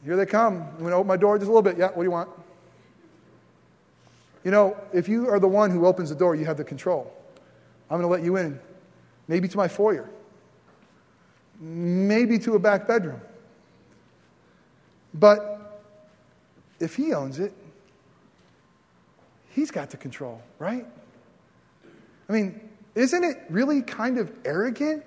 Here 0.06 0.16
they 0.16 0.28
come. 0.28 0.62
I'm 0.62 0.78
going 0.78 0.92
to 0.92 0.98
open 0.98 1.08
my 1.08 1.18
door 1.18 1.38
just 1.38 1.50
a 1.50 1.52
little 1.52 1.64
bit. 1.64 1.78
Yeah, 1.78 1.88
what 1.88 1.98
do 1.98 2.04
you 2.04 2.12
want? 2.12 2.30
You 4.44 4.52
know, 4.52 4.78
if 4.94 5.10
you 5.10 5.28
are 5.30 5.40
the 5.40 5.48
one 5.48 5.72
who 5.72 5.88
opens 5.88 6.10
the 6.10 6.16
door, 6.16 6.36
you 6.36 6.46
have 6.46 6.58
the 6.58 6.64
control. 6.64 7.12
I'm 7.90 8.00
going 8.00 8.08
to 8.08 8.08
let 8.08 8.24
you 8.24 8.38
in. 8.38 8.60
Maybe 9.28 9.48
to 9.48 9.58
my 9.58 9.68
foyer. 9.68 10.08
Maybe 11.60 12.38
to 12.40 12.54
a 12.54 12.60
back 12.60 12.88
bedroom. 12.88 13.20
But 15.16 15.82
if 16.80 16.96
he 16.96 17.14
owns 17.14 17.40
it, 17.40 17.54
he's 19.50 19.72
got 19.72 19.90
the 19.90 19.98
control, 19.98 20.42
right? 20.60 20.86
I 22.30 22.34
mean, 22.34 22.70
isn't 22.94 23.24
it 23.24 23.38
really 23.50 23.82
kind 23.82 24.20
of 24.20 24.32
arrogant 24.46 25.04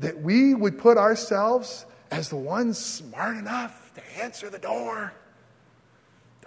that 0.00 0.20
we 0.20 0.54
would 0.54 0.78
put 0.78 0.98
ourselves 0.98 1.86
as 2.12 2.28
the 2.28 2.36
one 2.36 2.74
smart 2.74 3.38
enough 3.38 3.90
to 3.94 4.22
answer 4.22 4.50
the 4.50 4.58
door. 4.58 5.14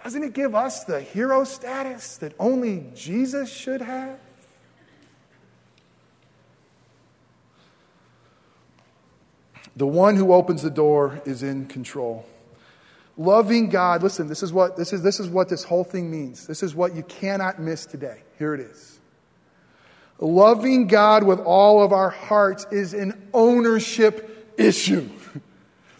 Doesn't 0.02 0.22
it 0.22 0.32
give 0.32 0.54
us 0.54 0.84
the 0.84 1.00
hero 1.00 1.42
status 1.42 2.18
that 2.18 2.34
only 2.38 2.86
Jesus 2.94 3.52
should 3.52 3.82
have? 3.82 4.20
The 9.74 9.86
one 9.86 10.14
who 10.14 10.32
opens 10.32 10.62
the 10.62 10.70
door 10.70 11.20
is 11.26 11.42
in 11.42 11.66
control. 11.66 12.24
Loving 13.18 13.68
God, 13.68 14.02
listen, 14.02 14.28
this 14.28 14.42
is 14.42 14.52
what 14.52 14.76
this 14.76 14.92
is 14.92 15.02
this 15.02 15.18
is 15.18 15.28
what 15.28 15.48
this 15.48 15.64
whole 15.64 15.84
thing 15.84 16.10
means. 16.10 16.46
This 16.46 16.62
is 16.62 16.74
what 16.74 16.94
you 16.94 17.02
cannot 17.02 17.58
miss 17.60 17.86
today. 17.86 18.22
Here 18.38 18.54
it 18.54 18.60
is. 18.60 19.00
Loving 20.18 20.86
God 20.86 21.24
with 21.24 21.40
all 21.40 21.82
of 21.82 21.92
our 21.92 22.10
hearts 22.10 22.66
is 22.70 22.94
an 22.94 23.28
ownership 23.34 24.54
issue. 24.56 25.08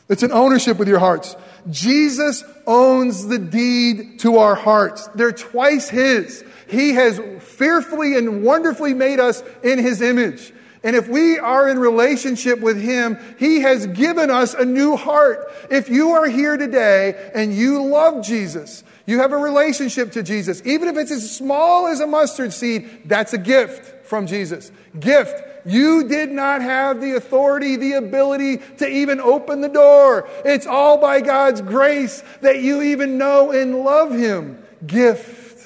It's 0.09 0.23
an 0.23 0.33
ownership 0.33 0.79
with 0.79 0.89
your 0.89 1.01
hearts. 1.01 1.37
Jesus 1.71 2.45
owns 2.67 3.27
the 3.27 3.39
deed 3.39 4.21
to 4.21 4.39
our 4.39 4.55
hearts. 4.55 5.09
They're 5.15 5.33
twice 5.33 5.89
His. 5.89 6.45
He 6.69 6.95
has 6.95 7.21
fearfully 7.41 8.17
and 8.17 8.43
wonderfully 8.43 8.95
made 8.95 9.21
us 9.21 9.43
in 9.63 9.79
His 9.79 10.01
image. 10.01 10.53
And 10.85 10.95
if 10.95 11.09
we 11.09 11.39
are 11.39 11.69
in 11.69 11.81
relationship 11.81 12.61
with 12.61 12.81
Him, 12.81 13.19
He 13.39 13.61
has 13.63 13.89
given 13.89 14.31
us 14.31 14.55
a 14.55 14.65
new 14.65 14.97
heart. 14.97 15.53
If 15.71 15.89
you 15.89 16.13
are 16.13 16.29
here 16.29 16.57
today 16.57 17.31
and 17.35 17.53
you 17.53 17.83
love 17.85 18.25
Jesus, 18.25 18.85
you 19.07 19.19
have 19.19 19.33
a 19.33 19.37
relationship 19.37 20.13
to 20.13 20.23
Jesus, 20.23 20.63
even 20.65 20.89
if 20.89 20.97
it's 20.97 21.11
as 21.11 21.37
small 21.37 21.89
as 21.89 21.99
a 21.99 22.07
mustard 22.07 22.53
seed, 22.53 22.89
that's 23.07 23.33
a 23.33 23.39
gift 23.39 24.07
from 24.07 24.29
Jesus. 24.29 24.71
Gift. 24.99 25.43
You 25.67 26.07
did 26.07 26.31
not 26.31 26.63
have 26.63 27.01
the 27.01 27.17
authority, 27.17 27.75
the 27.77 27.95
ability 27.95 28.59
to 28.79 28.89
even 28.89 29.21
open 29.21 29.61
the 29.61 29.69
door. 29.69 30.29
It's 30.45 30.67
all 30.67 30.97
by 30.99 31.21
God's 31.21 31.61
grace 31.61 32.23
that 32.41 32.61
you 32.61 32.83
even 32.83 33.19
know 33.19 33.51
and 33.51 33.81
love 33.81 34.13
Him. 34.13 34.63
Gift. 34.87 35.65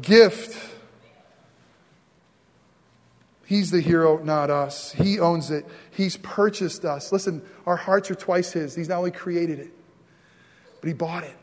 Gift. 0.00 0.70
He's 3.46 3.70
the 3.70 3.80
hero, 3.80 4.22
not 4.22 4.50
us. 4.50 4.92
He 4.92 5.18
owns 5.18 5.50
it. 5.50 5.66
He's 5.90 6.16
purchased 6.18 6.84
us. 6.84 7.12
Listen, 7.12 7.42
our 7.66 7.76
hearts 7.76 8.10
are 8.10 8.14
twice 8.14 8.52
His. 8.52 8.74
He's 8.74 8.88
not 8.88 8.98
only 8.98 9.10
created 9.10 9.58
it, 9.58 9.70
but 10.80 10.88
He 10.88 10.94
bought 10.94 11.24
it. 11.24 11.36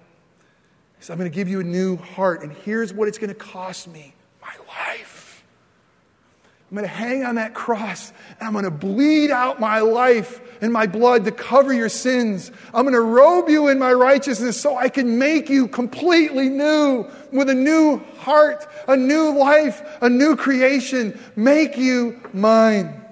He 0.97 1.05
said, 1.05 1.13
I'm 1.13 1.19
going 1.19 1.31
to 1.31 1.35
give 1.35 1.47
you 1.47 1.59
a 1.59 1.63
new 1.63 1.97
heart, 1.97 2.43
and 2.43 2.51
here's 2.51 2.93
what 2.93 3.07
it's 3.07 3.17
going 3.17 3.29
to 3.29 3.33
cost 3.33 3.87
me 3.87 4.13
my 4.41 4.53
life. 4.67 5.18
I'm 6.69 6.75
going 6.75 6.87
to 6.87 6.93
hang 6.93 7.23
on 7.23 7.35
that 7.35 7.55
cross, 7.55 8.13
and 8.39 8.47
I'm 8.47 8.53
going 8.53 8.65
to 8.65 8.71
bleed 8.71 9.31
out 9.31 9.59
my 9.59 9.79
life 9.79 10.39
and 10.61 10.71
my 10.71 10.85
blood 10.85 11.25
to 11.25 11.31
cover 11.31 11.73
your 11.73 11.89
sins. 11.89 12.51
I'm 12.75 12.83
going 12.83 12.93
to 12.93 13.01
robe 13.01 13.49
you 13.49 13.69
in 13.69 13.79
my 13.79 13.91
righteousness 13.91 14.61
so 14.61 14.77
I 14.77 14.89
can 14.89 15.17
make 15.17 15.49
you 15.49 15.67
completely 15.67 16.47
new 16.47 17.07
with 17.31 17.49
a 17.49 17.55
new 17.55 17.97
heart, 18.19 18.67
a 18.87 18.95
new 18.95 19.31
life, 19.35 19.81
a 20.01 20.09
new 20.09 20.35
creation. 20.35 21.19
Make 21.35 21.75
you 21.75 22.21
mine. 22.33 23.03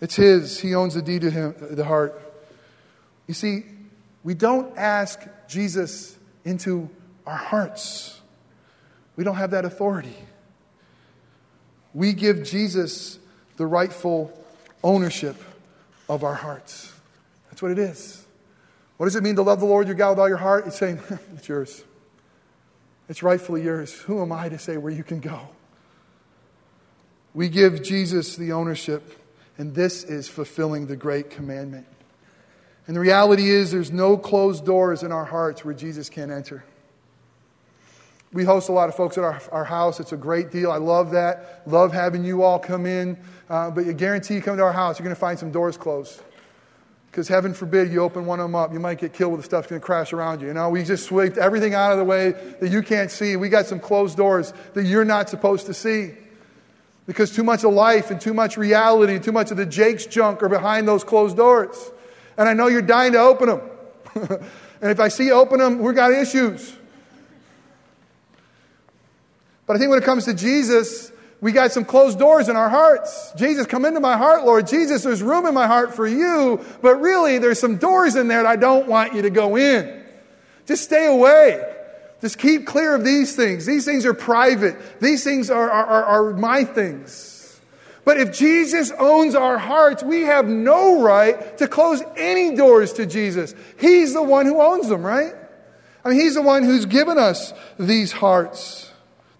It's 0.00 0.16
His. 0.16 0.58
He 0.58 0.74
owns 0.74 0.94
the 0.94 1.02
deed 1.02 1.20
to 1.22 1.30
him, 1.30 1.54
the 1.60 1.84
heart. 1.84 2.22
You 3.26 3.34
see, 3.34 3.64
we 4.24 4.32
don't 4.32 4.78
ask 4.78 5.20
Jesus 5.46 6.16
into 6.44 6.88
our 7.26 7.36
hearts. 7.36 8.18
We 9.16 9.24
don't 9.24 9.36
have 9.36 9.50
that 9.50 9.66
authority. 9.66 10.16
We 11.98 12.12
give 12.12 12.44
Jesus 12.44 13.18
the 13.56 13.66
rightful 13.66 14.32
ownership 14.84 15.34
of 16.08 16.22
our 16.22 16.36
hearts. 16.36 16.92
That's 17.50 17.60
what 17.60 17.72
it 17.72 17.78
is. 17.80 18.24
What 18.98 19.06
does 19.06 19.16
it 19.16 19.24
mean 19.24 19.34
to 19.34 19.42
love 19.42 19.58
the 19.58 19.66
Lord 19.66 19.88
your 19.88 19.96
God 19.96 20.10
with 20.10 20.20
all 20.20 20.28
your 20.28 20.36
heart? 20.36 20.68
It's 20.68 20.78
saying, 20.78 21.00
it's 21.34 21.48
yours. 21.48 21.82
It's 23.08 23.20
rightfully 23.24 23.64
yours. 23.64 23.92
Who 23.92 24.22
am 24.22 24.30
I 24.30 24.48
to 24.48 24.60
say 24.60 24.76
where 24.76 24.92
you 24.92 25.02
can 25.02 25.18
go? 25.18 25.48
We 27.34 27.48
give 27.48 27.82
Jesus 27.82 28.36
the 28.36 28.52
ownership, 28.52 29.20
and 29.58 29.74
this 29.74 30.04
is 30.04 30.28
fulfilling 30.28 30.86
the 30.86 30.94
great 30.94 31.30
commandment. 31.30 31.88
And 32.86 32.94
the 32.94 33.00
reality 33.00 33.50
is, 33.50 33.72
there's 33.72 33.90
no 33.90 34.16
closed 34.16 34.64
doors 34.64 35.02
in 35.02 35.10
our 35.10 35.24
hearts 35.24 35.64
where 35.64 35.74
Jesus 35.74 36.08
can't 36.08 36.30
enter. 36.30 36.62
We 38.32 38.44
host 38.44 38.68
a 38.68 38.72
lot 38.72 38.90
of 38.90 38.94
folks 38.94 39.16
at 39.16 39.24
our, 39.24 39.40
our 39.50 39.64
house. 39.64 40.00
It's 40.00 40.12
a 40.12 40.16
great 40.16 40.50
deal. 40.50 40.70
I 40.70 40.76
love 40.76 41.12
that. 41.12 41.62
Love 41.66 41.92
having 41.92 42.24
you 42.24 42.42
all 42.42 42.58
come 42.58 42.84
in. 42.84 43.18
Uh, 43.48 43.70
but 43.70 43.86
I 43.86 43.92
guarantee 43.92 44.34
you 44.34 44.42
come 44.42 44.58
to 44.58 44.62
our 44.62 44.72
house, 44.72 44.98
you're 44.98 45.04
going 45.04 45.16
to 45.16 45.20
find 45.20 45.38
some 45.38 45.50
doors 45.50 45.78
closed. 45.78 46.20
Because 47.10 47.26
heaven 47.26 47.54
forbid 47.54 47.90
you 47.90 48.02
open 48.02 48.26
one 48.26 48.38
of 48.38 48.44
them 48.44 48.54
up, 48.54 48.72
you 48.72 48.80
might 48.80 48.98
get 48.98 49.14
killed 49.14 49.32
with 49.32 49.40
the 49.40 49.44
stuff 49.46 49.62
that's 49.62 49.70
going 49.70 49.80
to 49.80 49.84
crash 49.84 50.12
around 50.12 50.42
you. 50.42 50.48
You 50.48 50.52
know, 50.52 50.68
we 50.68 50.84
just 50.84 51.06
swept 51.06 51.38
everything 51.38 51.72
out 51.72 51.92
of 51.92 51.98
the 51.98 52.04
way 52.04 52.32
that 52.60 52.70
you 52.70 52.82
can't 52.82 53.10
see. 53.10 53.36
We 53.36 53.48
got 53.48 53.64
some 53.64 53.80
closed 53.80 54.18
doors 54.18 54.52
that 54.74 54.84
you're 54.84 55.06
not 55.06 55.30
supposed 55.30 55.66
to 55.66 55.74
see. 55.74 56.12
Because 57.06 57.34
too 57.34 57.42
much 57.42 57.64
of 57.64 57.72
life 57.72 58.10
and 58.10 58.20
too 58.20 58.34
much 58.34 58.58
reality 58.58 59.14
and 59.14 59.24
too 59.24 59.32
much 59.32 59.50
of 59.50 59.56
the 59.56 59.64
Jake's 59.64 60.04
junk 60.04 60.42
are 60.42 60.50
behind 60.50 60.86
those 60.86 61.02
closed 61.02 61.38
doors. 61.38 61.90
And 62.36 62.46
I 62.46 62.52
know 62.52 62.66
you're 62.66 62.82
dying 62.82 63.12
to 63.12 63.18
open 63.20 63.48
them. 63.48 63.60
and 64.82 64.90
if 64.90 65.00
I 65.00 65.08
see 65.08 65.24
you 65.24 65.32
open 65.32 65.58
them, 65.58 65.78
we've 65.78 65.94
got 65.94 66.12
issues. 66.12 66.77
But 69.68 69.76
I 69.76 69.78
think 69.78 69.90
when 69.90 70.00
it 70.00 70.04
comes 70.04 70.24
to 70.24 70.34
Jesus, 70.34 71.12
we 71.42 71.52
got 71.52 71.70
some 71.70 71.84
closed 71.84 72.18
doors 72.18 72.48
in 72.48 72.56
our 72.56 72.70
hearts. 72.70 73.32
Jesus, 73.36 73.66
come 73.66 73.84
into 73.84 74.00
my 74.00 74.16
heart, 74.16 74.44
Lord. 74.44 74.66
Jesus, 74.66 75.02
there's 75.04 75.22
room 75.22 75.46
in 75.46 75.52
my 75.54 75.66
heart 75.66 75.94
for 75.94 76.06
you, 76.06 76.64
but 76.82 76.96
really 76.96 77.38
there's 77.38 77.60
some 77.60 77.76
doors 77.76 78.16
in 78.16 78.28
there 78.28 78.42
that 78.42 78.48
I 78.48 78.56
don't 78.56 78.88
want 78.88 79.14
you 79.14 79.22
to 79.22 79.30
go 79.30 79.56
in. 79.56 80.04
Just 80.66 80.84
stay 80.84 81.06
away. 81.06 81.76
Just 82.22 82.38
keep 82.38 82.66
clear 82.66 82.94
of 82.94 83.04
these 83.04 83.36
things. 83.36 83.66
These 83.66 83.84
things 83.84 84.04
are 84.06 84.14
private. 84.14 85.00
These 85.00 85.22
things 85.22 85.50
are, 85.50 85.70
are, 85.70 86.04
are, 86.04 86.32
my 86.32 86.64
things. 86.64 87.60
But 88.04 88.18
if 88.18 88.36
Jesus 88.36 88.90
owns 88.98 89.34
our 89.34 89.58
hearts, 89.58 90.02
we 90.02 90.22
have 90.22 90.48
no 90.48 91.02
right 91.02 91.58
to 91.58 91.68
close 91.68 92.02
any 92.16 92.56
doors 92.56 92.94
to 92.94 93.04
Jesus. 93.04 93.54
He's 93.78 94.14
the 94.14 94.22
one 94.22 94.46
who 94.46 94.62
owns 94.62 94.88
them, 94.88 95.04
right? 95.04 95.34
I 96.04 96.08
mean, 96.08 96.18
He's 96.18 96.34
the 96.34 96.42
one 96.42 96.64
who's 96.64 96.86
given 96.86 97.18
us 97.18 97.52
these 97.78 98.12
hearts. 98.12 98.87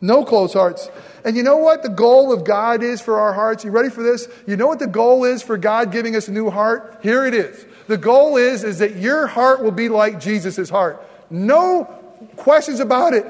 No 0.00 0.24
closed 0.24 0.54
hearts. 0.54 0.90
And 1.24 1.36
you 1.36 1.42
know 1.42 1.56
what 1.56 1.82
the 1.82 1.88
goal 1.88 2.32
of 2.32 2.44
God 2.44 2.82
is 2.82 3.00
for 3.00 3.18
our 3.18 3.32
hearts? 3.32 3.64
You 3.64 3.70
ready 3.70 3.90
for 3.90 4.02
this? 4.02 4.28
You 4.46 4.56
know 4.56 4.68
what 4.68 4.78
the 4.78 4.86
goal 4.86 5.24
is 5.24 5.42
for 5.42 5.58
God 5.58 5.90
giving 5.90 6.14
us 6.14 6.28
a 6.28 6.32
new 6.32 6.50
heart? 6.50 7.00
Here 7.02 7.26
it 7.26 7.34
is. 7.34 7.66
The 7.88 7.96
goal 7.96 8.36
is, 8.36 8.64
is 8.64 8.78
that 8.78 8.96
your 8.96 9.26
heart 9.26 9.62
will 9.62 9.72
be 9.72 9.88
like 9.88 10.20
Jesus' 10.20 10.70
heart. 10.70 11.04
No 11.30 11.84
questions 12.36 12.80
about 12.80 13.14
it. 13.14 13.26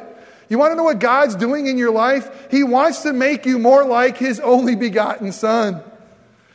You 0.48 0.58
want 0.58 0.72
to 0.72 0.76
know 0.76 0.84
what 0.84 0.98
God's 0.98 1.34
doing 1.36 1.66
in 1.66 1.78
your 1.78 1.90
life? 1.90 2.48
He 2.50 2.64
wants 2.64 3.02
to 3.02 3.12
make 3.12 3.46
you 3.46 3.58
more 3.58 3.84
like 3.84 4.18
His 4.18 4.40
only 4.40 4.76
begotten 4.76 5.32
Son. 5.32 5.82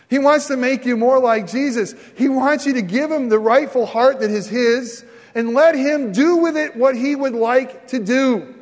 He 0.10 0.20
wants 0.20 0.48
to 0.48 0.58
make 0.58 0.86
you 0.86 0.96
more 0.96 1.20
like 1.20 1.48
Jesus. 1.48 1.96
He 2.16 2.30
wants 2.30 2.66
you 2.66 2.74
to 2.74 2.82
give 2.82 3.12
Him 3.12 3.30
the 3.30 3.40
rightful 3.40 3.86
heart 3.86 4.20
that 4.20 4.30
is 4.30 4.48
His 4.48 5.04
and 5.34 5.54
let 5.54 5.76
Him 5.76 6.12
do 6.12 6.38
with 6.38 6.56
it 6.56 6.76
what 6.76 6.96
He 6.96 7.16
would 7.16 7.34
like 7.34 7.88
to 7.88 8.00
do 8.00 8.54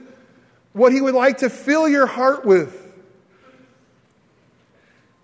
what 0.73 0.91
He 0.91 1.01
would 1.01 1.15
like 1.15 1.39
to 1.39 1.49
fill 1.49 1.87
your 1.87 2.05
heart 2.05 2.45
with, 2.45 2.77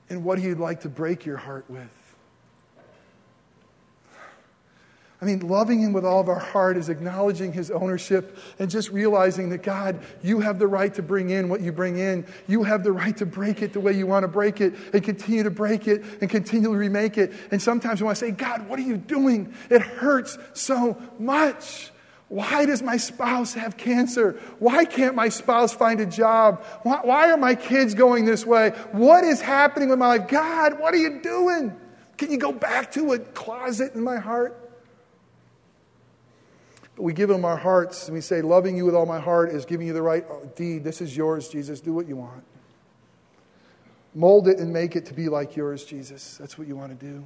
and 0.09 0.23
what 0.23 0.39
He'd 0.39 0.55
like 0.55 0.81
to 0.81 0.89
break 0.89 1.25
your 1.25 1.37
heart 1.37 1.65
with. 1.69 1.89
I 5.19 5.25
mean, 5.25 5.39
loving 5.39 5.81
Him 5.81 5.93
with 5.93 6.05
all 6.05 6.21
of 6.21 6.29
our 6.29 6.37
heart 6.37 6.77
is 6.77 6.89
acknowledging 6.89 7.51
His 7.51 7.71
ownership 7.71 8.37
and 8.59 8.69
just 8.69 8.91
realizing 8.91 9.49
that, 9.49 9.63
God, 9.63 9.99
you 10.21 10.41
have 10.41 10.59
the 10.59 10.67
right 10.67 10.93
to 10.93 11.01
bring 11.01 11.31
in 11.31 11.49
what 11.49 11.61
you 11.61 11.71
bring 11.71 11.97
in. 11.97 12.23
You 12.47 12.63
have 12.63 12.83
the 12.83 12.91
right 12.91 13.17
to 13.17 13.25
break 13.25 13.63
it 13.63 13.73
the 13.73 13.79
way 13.79 13.93
you 13.93 14.05
want 14.05 14.23
to 14.23 14.27
break 14.27 14.61
it 14.61 14.75
and 14.93 15.03
continue 15.03 15.41
to 15.41 15.49
break 15.49 15.87
it 15.87 16.03
and 16.21 16.29
continually 16.29 16.77
remake 16.77 17.17
it. 17.17 17.33
And 17.49 17.59
sometimes 17.59 18.03
want 18.03 18.15
to 18.17 18.25
say, 18.25 18.29
God, 18.29 18.69
what 18.69 18.77
are 18.77 18.83
you 18.83 18.95
doing? 18.95 19.55
It 19.71 19.81
hurts 19.81 20.37
so 20.53 21.01
much. 21.17 21.91
Why 22.29 22.65
does 22.65 22.81
my 22.81 22.97
spouse 22.97 23.53
have 23.53 23.77
cancer? 23.77 24.33
Why 24.59 24.83
can't 24.83 25.15
my 25.15 25.29
spouse 25.29 25.73
find 25.73 26.01
a 26.01 26.05
job? 26.05 26.63
Why, 26.83 26.99
why, 27.03 27.31
are 27.31 27.37
my 27.37 27.55
kids 27.55 27.93
going 27.93 28.25
this 28.25 28.45
way? 28.45 28.71
What 28.91 29.23
is 29.23 29.39
happening 29.39 29.89
with 29.89 29.99
my 29.99 30.17
life? 30.17 30.27
God, 30.27 30.77
what 30.79 30.93
are 30.93 30.97
you 30.97 31.21
doing? 31.21 31.73
Can 32.17 32.31
you 32.31 32.37
go 32.37 32.51
back 32.51 32.91
to 32.93 33.13
a 33.13 33.19
closet 33.19 33.95
in 33.95 34.03
my 34.03 34.17
heart? 34.17 34.67
But 36.97 37.03
we 37.03 37.13
give 37.13 37.29
him 37.29 37.45
our 37.45 37.55
hearts 37.55 38.07
and 38.07 38.15
we 38.15 38.21
say, 38.21 38.41
Loving 38.41 38.75
you 38.75 38.83
with 38.83 38.95
all 38.95 39.05
my 39.05 39.19
heart 39.19 39.49
is 39.49 39.65
giving 39.65 39.87
you 39.87 39.93
the 39.93 40.01
right 40.01 40.25
uh, 40.29 40.47
deed. 40.55 40.83
This 40.83 40.99
is 40.99 41.15
yours, 41.15 41.47
Jesus. 41.47 41.79
Do 41.79 41.93
what 41.93 42.07
you 42.07 42.17
want. 42.17 42.43
Mold 44.15 44.47
it 44.47 44.57
and 44.57 44.73
make 44.73 44.95
it 44.95 45.05
to 45.05 45.13
be 45.13 45.29
like 45.29 45.55
yours, 45.55 45.85
Jesus. 45.85 46.37
That's 46.37 46.57
what 46.57 46.67
you 46.67 46.75
want 46.75 46.99
to 46.99 47.05
do. 47.05 47.23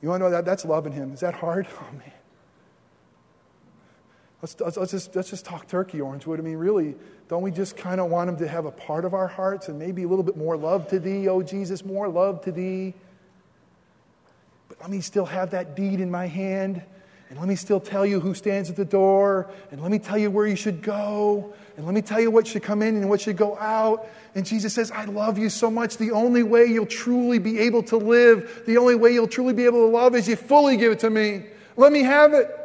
You 0.00 0.08
want 0.08 0.22
to 0.22 0.24
know 0.24 0.30
that? 0.30 0.44
That's 0.44 0.64
loving 0.64 0.92
him. 0.92 1.12
Is 1.12 1.20
that 1.20 1.34
hard? 1.34 1.68
Oh, 1.78 1.92
man. 1.92 2.12
Let's, 4.44 4.76
let's, 4.76 4.90
just, 4.90 5.16
let's 5.16 5.30
just 5.30 5.46
talk 5.46 5.66
turkey, 5.66 6.02
orange 6.02 6.24
Orangewood. 6.24 6.38
I 6.38 6.42
mean, 6.42 6.58
really, 6.58 6.94
don't 7.28 7.40
we 7.40 7.50
just 7.50 7.78
kind 7.78 7.98
of 7.98 8.10
want 8.10 8.28
him 8.28 8.36
to 8.36 8.46
have 8.46 8.66
a 8.66 8.70
part 8.70 9.06
of 9.06 9.14
our 9.14 9.26
hearts 9.26 9.68
and 9.68 9.78
maybe 9.78 10.02
a 10.02 10.06
little 10.06 10.22
bit 10.22 10.36
more 10.36 10.54
love 10.54 10.86
to 10.88 10.98
thee, 10.98 11.28
oh 11.28 11.40
Jesus, 11.40 11.82
more 11.82 12.08
love 12.08 12.42
to 12.42 12.52
thee? 12.52 12.92
But 14.68 14.82
let 14.82 14.90
me 14.90 15.00
still 15.00 15.24
have 15.24 15.52
that 15.52 15.74
deed 15.74 15.98
in 15.98 16.10
my 16.10 16.26
hand. 16.26 16.82
And 17.30 17.38
let 17.38 17.48
me 17.48 17.56
still 17.56 17.80
tell 17.80 18.04
you 18.04 18.20
who 18.20 18.34
stands 18.34 18.68
at 18.68 18.76
the 18.76 18.84
door. 18.84 19.50
And 19.70 19.80
let 19.80 19.90
me 19.90 19.98
tell 19.98 20.18
you 20.18 20.30
where 20.30 20.46
you 20.46 20.56
should 20.56 20.82
go. 20.82 21.54
And 21.78 21.86
let 21.86 21.94
me 21.94 22.02
tell 22.02 22.20
you 22.20 22.30
what 22.30 22.46
should 22.46 22.62
come 22.62 22.82
in 22.82 22.96
and 22.96 23.08
what 23.08 23.22
should 23.22 23.38
go 23.38 23.56
out. 23.56 24.06
And 24.34 24.44
Jesus 24.44 24.74
says, 24.74 24.90
I 24.90 25.06
love 25.06 25.38
you 25.38 25.48
so 25.48 25.70
much. 25.70 25.96
The 25.96 26.10
only 26.10 26.42
way 26.42 26.66
you'll 26.66 26.84
truly 26.84 27.38
be 27.38 27.60
able 27.60 27.82
to 27.84 27.96
live, 27.96 28.64
the 28.66 28.76
only 28.76 28.94
way 28.94 29.14
you'll 29.14 29.26
truly 29.26 29.54
be 29.54 29.64
able 29.64 29.86
to 29.86 29.90
love 29.90 30.14
is 30.14 30.28
you 30.28 30.36
fully 30.36 30.76
give 30.76 30.92
it 30.92 30.98
to 30.98 31.08
me. 31.08 31.46
Let 31.78 31.92
me 31.92 32.02
have 32.02 32.34
it. 32.34 32.60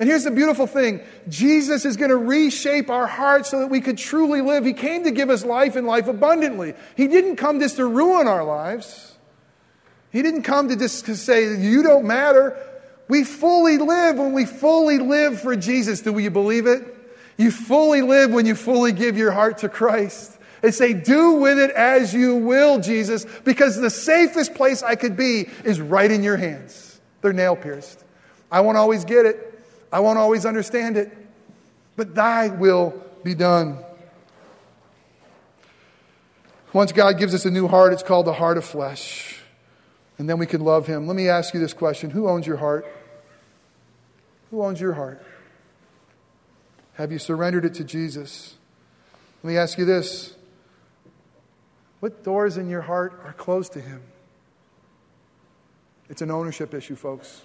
And 0.00 0.08
here's 0.08 0.24
the 0.24 0.30
beautiful 0.30 0.66
thing 0.66 1.00
Jesus 1.28 1.84
is 1.84 1.96
going 1.96 2.10
to 2.10 2.16
reshape 2.16 2.90
our 2.90 3.06
hearts 3.06 3.50
so 3.50 3.60
that 3.60 3.68
we 3.68 3.80
could 3.80 3.98
truly 3.98 4.40
live. 4.40 4.64
He 4.64 4.72
came 4.72 5.04
to 5.04 5.10
give 5.10 5.30
us 5.30 5.44
life 5.44 5.76
and 5.76 5.86
life 5.86 6.06
abundantly. 6.06 6.74
He 6.96 7.08
didn't 7.08 7.36
come 7.36 7.58
just 7.60 7.76
to 7.76 7.86
ruin 7.86 8.28
our 8.28 8.44
lives, 8.44 9.16
He 10.12 10.22
didn't 10.22 10.42
come 10.42 10.68
to 10.68 10.76
just 10.76 11.06
to 11.06 11.16
say, 11.16 11.56
You 11.56 11.82
don't 11.82 12.06
matter. 12.06 12.56
We 13.08 13.24
fully 13.24 13.78
live 13.78 14.16
when 14.16 14.34
we 14.34 14.44
fully 14.44 14.98
live 14.98 15.40
for 15.40 15.56
Jesus. 15.56 16.02
Do 16.02 16.16
you 16.18 16.30
believe 16.30 16.66
it? 16.66 16.84
You 17.38 17.50
fully 17.50 18.02
live 18.02 18.30
when 18.30 18.44
you 18.44 18.54
fully 18.54 18.92
give 18.92 19.16
your 19.16 19.30
heart 19.30 19.58
to 19.58 19.70
Christ. 19.70 20.34
And 20.62 20.74
say, 20.74 20.92
Do 20.92 21.34
with 21.34 21.58
it 21.58 21.70
as 21.70 22.12
you 22.12 22.36
will, 22.36 22.80
Jesus, 22.80 23.24
because 23.44 23.76
the 23.76 23.90
safest 23.90 24.54
place 24.54 24.82
I 24.82 24.96
could 24.96 25.16
be 25.16 25.48
is 25.64 25.80
right 25.80 26.10
in 26.10 26.22
your 26.22 26.36
hands. 26.36 27.00
They're 27.22 27.32
nail 27.32 27.56
pierced. 27.56 28.04
I 28.50 28.60
won't 28.60 28.76
always 28.76 29.04
get 29.04 29.24
it. 29.24 29.47
I 29.92 30.00
won't 30.00 30.18
always 30.18 30.44
understand 30.44 30.96
it, 30.96 31.12
but 31.96 32.14
thy 32.14 32.48
will 32.48 33.02
be 33.22 33.34
done. 33.34 33.78
Once 36.72 36.92
God 36.92 37.18
gives 37.18 37.34
us 37.34 37.44
a 37.44 37.50
new 37.50 37.66
heart, 37.66 37.92
it's 37.92 38.02
called 38.02 38.26
the 38.26 38.34
heart 38.34 38.58
of 38.58 38.64
flesh. 38.64 39.40
And 40.18 40.28
then 40.28 40.38
we 40.38 40.46
can 40.46 40.60
love 40.60 40.86
him. 40.86 41.06
Let 41.06 41.16
me 41.16 41.28
ask 41.28 41.54
you 41.54 41.60
this 41.60 41.72
question 41.72 42.10
Who 42.10 42.28
owns 42.28 42.46
your 42.46 42.56
heart? 42.56 42.86
Who 44.50 44.62
owns 44.62 44.80
your 44.80 44.94
heart? 44.94 45.24
Have 46.94 47.12
you 47.12 47.18
surrendered 47.18 47.64
it 47.64 47.74
to 47.74 47.84
Jesus? 47.84 48.56
Let 49.42 49.50
me 49.50 49.56
ask 49.56 49.78
you 49.78 49.84
this 49.84 50.34
What 52.00 52.24
doors 52.24 52.56
in 52.56 52.68
your 52.68 52.82
heart 52.82 53.20
are 53.24 53.32
closed 53.32 53.72
to 53.74 53.80
him? 53.80 54.02
It's 56.10 56.22
an 56.22 56.30
ownership 56.30 56.74
issue, 56.74 56.96
folks. 56.96 57.42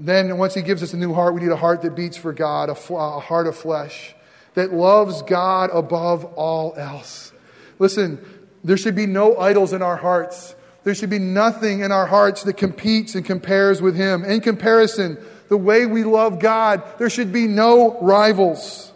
Then, 0.00 0.38
once 0.38 0.54
He 0.54 0.62
gives 0.62 0.82
us 0.82 0.92
a 0.92 0.96
new 0.96 1.12
heart, 1.12 1.34
we 1.34 1.40
need 1.40 1.50
a 1.50 1.56
heart 1.56 1.82
that 1.82 1.96
beats 1.96 2.16
for 2.16 2.32
God, 2.32 2.68
a, 2.68 2.94
a 2.94 3.18
heart 3.18 3.48
of 3.48 3.56
flesh 3.56 4.14
that 4.54 4.72
loves 4.72 5.22
God 5.22 5.70
above 5.72 6.24
all 6.24 6.74
else. 6.76 7.32
Listen, 7.80 8.24
there 8.62 8.76
should 8.76 8.94
be 8.94 9.06
no 9.06 9.36
idols 9.36 9.72
in 9.72 9.82
our 9.82 9.96
hearts. 9.96 10.54
There 10.84 10.94
should 10.94 11.10
be 11.10 11.18
nothing 11.18 11.80
in 11.80 11.90
our 11.90 12.06
hearts 12.06 12.44
that 12.44 12.56
competes 12.56 13.16
and 13.16 13.24
compares 13.24 13.82
with 13.82 13.96
Him. 13.96 14.24
In 14.24 14.40
comparison, 14.40 15.18
the 15.48 15.56
way 15.56 15.84
we 15.84 16.04
love 16.04 16.38
God, 16.38 16.82
there 16.98 17.10
should 17.10 17.32
be 17.32 17.48
no 17.48 18.00
rivals. 18.00 18.92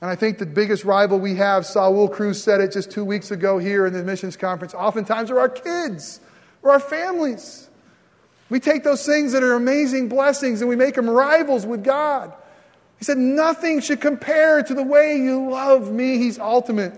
And 0.00 0.10
I 0.10 0.16
think 0.16 0.38
the 0.38 0.46
biggest 0.46 0.84
rival 0.84 1.20
we 1.20 1.36
have, 1.36 1.64
Saul 1.64 2.08
Cruz 2.08 2.42
said 2.42 2.60
it 2.60 2.72
just 2.72 2.90
two 2.90 3.04
weeks 3.04 3.30
ago 3.30 3.58
here 3.58 3.86
in 3.86 3.92
the 3.92 4.02
missions 4.02 4.36
conference, 4.36 4.74
oftentimes 4.74 5.30
are 5.30 5.38
our 5.38 5.48
kids 5.48 6.18
or 6.62 6.72
our 6.72 6.80
families. 6.80 7.68
We 8.52 8.60
take 8.60 8.84
those 8.84 9.06
things 9.06 9.32
that 9.32 9.42
are 9.42 9.54
amazing 9.54 10.10
blessings 10.10 10.60
and 10.60 10.68
we 10.68 10.76
make 10.76 10.94
them 10.94 11.08
rivals 11.08 11.64
with 11.64 11.82
God. 11.82 12.34
He 12.98 13.04
said, 13.06 13.16
Nothing 13.16 13.80
should 13.80 14.02
compare 14.02 14.62
to 14.62 14.74
the 14.74 14.82
way 14.82 15.16
you 15.16 15.48
love 15.48 15.90
me. 15.90 16.18
He's 16.18 16.38
ultimate. 16.38 16.92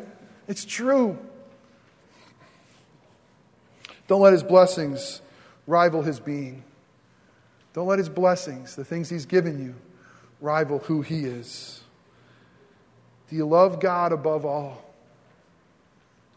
It's 0.48 0.64
true. 0.64 1.16
Don't 4.08 4.20
let 4.20 4.32
his 4.32 4.42
blessings 4.42 5.22
rival 5.68 6.02
his 6.02 6.18
being. 6.18 6.64
Don't 7.72 7.86
let 7.86 8.00
his 8.00 8.08
blessings, 8.08 8.74
the 8.74 8.84
things 8.84 9.08
he's 9.08 9.24
given 9.24 9.64
you, 9.64 9.76
rival 10.40 10.80
who 10.80 11.02
he 11.02 11.20
is. 11.20 11.84
Do 13.30 13.36
you 13.36 13.46
love 13.46 13.78
God 13.78 14.10
above 14.10 14.44
all? 14.44 14.84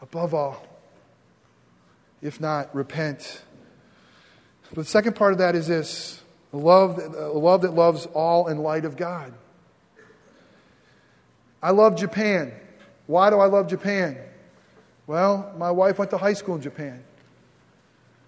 Above 0.00 0.32
all. 0.32 0.64
If 2.22 2.40
not, 2.40 2.72
repent 2.72 3.42
but 4.70 4.84
the 4.84 4.90
second 4.90 5.16
part 5.16 5.32
of 5.32 5.38
that 5.38 5.54
is 5.54 5.66
this 5.66 6.22
a 6.52 6.56
love, 6.56 6.98
a 6.98 7.26
uh, 7.26 7.32
love 7.32 7.62
that 7.62 7.74
loves 7.74 8.06
all 8.06 8.48
in 8.48 8.58
light 8.58 8.84
of 8.84 8.96
God. 8.96 9.32
I 11.62 11.70
love 11.70 11.96
Japan. 11.96 12.52
Why 13.06 13.30
do 13.30 13.38
I 13.38 13.46
love 13.46 13.68
Japan? 13.68 14.18
Well, 15.06 15.52
my 15.56 15.70
wife 15.70 15.98
went 15.98 16.10
to 16.12 16.18
high 16.18 16.34
school 16.34 16.54
in 16.54 16.62
Japan. 16.62 17.02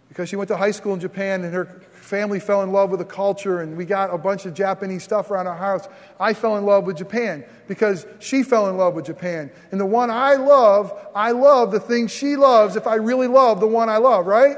Because 0.09 0.29
she 0.29 0.37
went 0.37 0.49
to 0.49 0.57
high 0.57 0.73
school 0.73 0.93
in 0.95 1.01
Japan 1.01 1.45
and 1.45 1.55
her 1.55 1.67
family 1.93 2.41
fell 2.41 2.63
in 2.63 2.73
love 2.73 2.91
with 2.91 2.99
the 2.99 3.07
culture 3.07 3.61
and 3.61 3.77
we 3.77 3.85
got 3.85 4.13
a 4.13 4.19
bunch 4.19 4.45
of 4.45 4.55
Japanese 4.55 5.05
stuff 5.05 5.31
around 5.31 5.47
our 5.47 5.57
house. 5.57 5.87
I 6.19 6.35
fell 6.35 6.57
in 6.57 6.67
love 6.67 6.85
with 6.85 6.97
Japan 6.97 7.45
because 7.69 8.05
she 8.19 8.43
fell 8.43 8.69
in 8.69 8.77
love 8.77 8.95
with 8.95 9.07
Japan. 9.07 9.53
And 9.71 9.81
the 9.81 9.87
one 9.87 10.11
I 10.11 10.35
love, 10.35 10.93
I 11.15 11.31
love 11.31 11.71
the 11.71 11.79
things 11.79 12.11
she 12.11 12.35
loves 12.35 12.75
if 12.75 12.89
I 12.89 12.97
really 12.97 13.29
love 13.29 13.61
the 13.61 13.69
one 13.69 13.89
I 13.89 13.99
love, 13.99 14.27
right? 14.27 14.57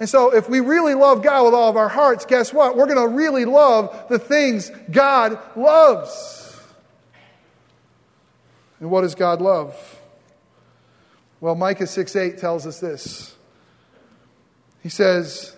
And 0.00 0.08
so, 0.08 0.34
if 0.34 0.48
we 0.48 0.60
really 0.60 0.94
love 0.94 1.22
God 1.22 1.46
with 1.46 1.54
all 1.54 1.70
of 1.70 1.76
our 1.76 1.88
hearts, 1.88 2.24
guess 2.24 2.52
what? 2.52 2.76
We're 2.76 2.86
going 2.86 3.08
to 3.08 3.16
really 3.16 3.44
love 3.44 4.06
the 4.08 4.18
things 4.18 4.70
God 4.90 5.38
loves. 5.56 6.56
And 8.80 8.90
what 8.90 9.00
does 9.00 9.16
God 9.16 9.40
love? 9.40 9.74
Well, 11.40 11.56
Micah 11.56 11.86
6 11.86 12.14
8 12.14 12.38
tells 12.38 12.66
us 12.66 12.78
this. 12.78 13.34
He 14.82 14.88
says, 14.88 15.56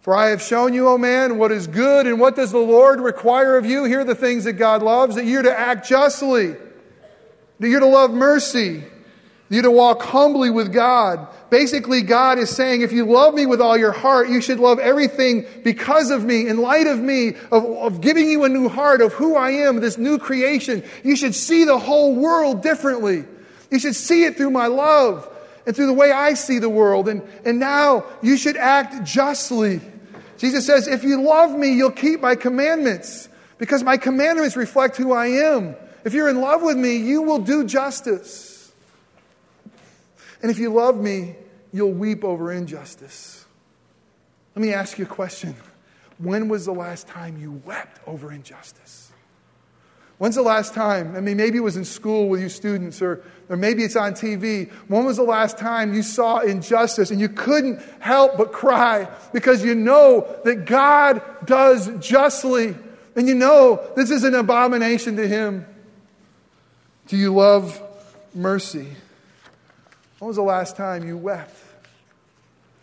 For 0.00 0.16
I 0.16 0.28
have 0.30 0.42
shown 0.42 0.74
you, 0.74 0.88
O 0.88 0.98
man, 0.98 1.38
what 1.38 1.52
is 1.52 1.68
good, 1.68 2.06
and 2.06 2.18
what 2.18 2.34
does 2.34 2.50
the 2.50 2.58
Lord 2.58 3.00
require 3.00 3.56
of 3.56 3.64
you? 3.64 3.84
Here 3.84 4.00
are 4.00 4.04
the 4.04 4.16
things 4.16 4.44
that 4.44 4.54
God 4.54 4.82
loves 4.82 5.14
that 5.14 5.26
you're 5.26 5.42
to 5.42 5.56
act 5.56 5.88
justly, 5.88 6.56
that 7.60 7.68
you're 7.68 7.80
to 7.80 7.86
love 7.86 8.12
mercy, 8.12 8.82
you're 9.50 9.62
to 9.62 9.70
walk 9.70 10.02
humbly 10.02 10.50
with 10.50 10.72
God 10.72 11.26
Basically, 11.50 12.02
God 12.02 12.38
is 12.38 12.50
saying, 12.50 12.82
if 12.82 12.92
you 12.92 13.06
love 13.06 13.32
me 13.32 13.46
with 13.46 13.60
all 13.60 13.76
your 13.76 13.92
heart, 13.92 14.28
you 14.28 14.42
should 14.42 14.60
love 14.60 14.78
everything 14.78 15.46
because 15.64 16.10
of 16.10 16.22
me, 16.22 16.46
in 16.46 16.58
light 16.58 16.86
of 16.86 16.98
me, 16.98 17.36
of, 17.50 17.64
of 17.64 18.00
giving 18.02 18.28
you 18.28 18.44
a 18.44 18.50
new 18.50 18.68
heart, 18.68 19.00
of 19.00 19.14
who 19.14 19.34
I 19.34 19.52
am, 19.52 19.80
this 19.80 19.96
new 19.96 20.18
creation. 20.18 20.84
You 21.02 21.16
should 21.16 21.34
see 21.34 21.64
the 21.64 21.78
whole 21.78 22.14
world 22.14 22.62
differently. 22.62 23.24
You 23.70 23.78
should 23.78 23.96
see 23.96 24.24
it 24.24 24.36
through 24.36 24.50
my 24.50 24.66
love 24.66 25.26
and 25.66 25.74
through 25.74 25.86
the 25.86 25.94
way 25.94 26.12
I 26.12 26.34
see 26.34 26.58
the 26.58 26.68
world. 26.68 27.08
And, 27.08 27.22
and 27.46 27.58
now 27.58 28.04
you 28.20 28.36
should 28.36 28.58
act 28.58 29.04
justly. 29.06 29.80
Jesus 30.36 30.66
says, 30.66 30.86
if 30.86 31.02
you 31.02 31.22
love 31.22 31.58
me, 31.58 31.72
you'll 31.72 31.90
keep 31.90 32.20
my 32.20 32.34
commandments 32.34 33.30
because 33.56 33.82
my 33.82 33.96
commandments 33.96 34.54
reflect 34.54 34.98
who 34.98 35.12
I 35.12 35.28
am. 35.28 35.76
If 36.04 36.12
you're 36.12 36.28
in 36.28 36.42
love 36.42 36.62
with 36.62 36.76
me, 36.76 36.96
you 36.96 37.22
will 37.22 37.38
do 37.38 37.64
justice. 37.64 38.57
And 40.42 40.50
if 40.50 40.58
you 40.58 40.72
love 40.72 40.96
me, 40.96 41.36
you'll 41.72 41.92
weep 41.92 42.24
over 42.24 42.52
injustice. 42.52 43.44
Let 44.54 44.62
me 44.62 44.72
ask 44.72 44.98
you 44.98 45.04
a 45.04 45.08
question. 45.08 45.54
When 46.18 46.48
was 46.48 46.66
the 46.66 46.72
last 46.72 47.06
time 47.06 47.38
you 47.38 47.62
wept 47.64 48.00
over 48.06 48.32
injustice? 48.32 49.12
When's 50.18 50.34
the 50.34 50.42
last 50.42 50.74
time? 50.74 51.14
I 51.14 51.20
mean, 51.20 51.36
maybe 51.36 51.58
it 51.58 51.62
was 51.62 51.76
in 51.76 51.84
school 51.84 52.28
with 52.28 52.40
you 52.40 52.48
students, 52.48 53.00
or, 53.00 53.22
or 53.48 53.56
maybe 53.56 53.84
it's 53.84 53.94
on 53.94 54.14
TV. 54.14 54.68
When 54.88 55.04
was 55.04 55.16
the 55.16 55.22
last 55.22 55.58
time 55.58 55.94
you 55.94 56.02
saw 56.02 56.40
injustice 56.40 57.12
and 57.12 57.20
you 57.20 57.28
couldn't 57.28 57.80
help 58.00 58.36
but 58.36 58.52
cry 58.52 59.08
because 59.32 59.64
you 59.64 59.76
know 59.76 60.26
that 60.44 60.64
God 60.64 61.22
does 61.46 61.88
justly 62.00 62.74
and 63.14 63.28
you 63.28 63.36
know 63.36 63.80
this 63.94 64.10
is 64.10 64.24
an 64.24 64.34
abomination 64.34 65.16
to 65.16 65.28
Him? 65.28 65.64
Do 67.06 67.16
you 67.16 67.32
love 67.32 67.80
mercy? 68.34 68.88
When 70.18 70.26
was 70.26 70.36
the 70.36 70.42
last 70.42 70.76
time 70.76 71.06
you 71.06 71.16
wept 71.16 71.54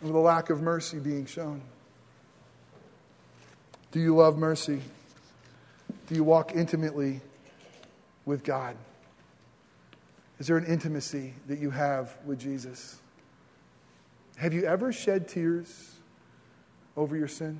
over 0.02 0.13
the 0.13 0.19
lack 0.19 0.50
of 0.50 0.62
mercy 0.62 1.00
being 1.00 1.26
shown? 1.26 1.62
Do 3.91 4.00
you 4.00 4.15
love 4.15 4.38
mercy? 4.38 4.82
Do 6.08 6.15
you 6.15 6.24
walk 6.24 6.54
intimately 6.56 7.21
with 8.26 8.43
God? 8.43 8.76
Is 10.39 10.48
there 10.48 10.58
an 10.58 10.65
intimacy 10.65 11.34
that 11.48 11.60
you 11.60 11.71
have 11.71 12.17
with 12.26 12.39
Jesus? 12.39 13.00
Have 14.38 14.54
you 14.54 14.65
ever 14.65 14.91
shed 14.91 15.28
tears 15.28 15.95
over 16.98 17.15
your 17.15 17.28
sin? 17.28 17.60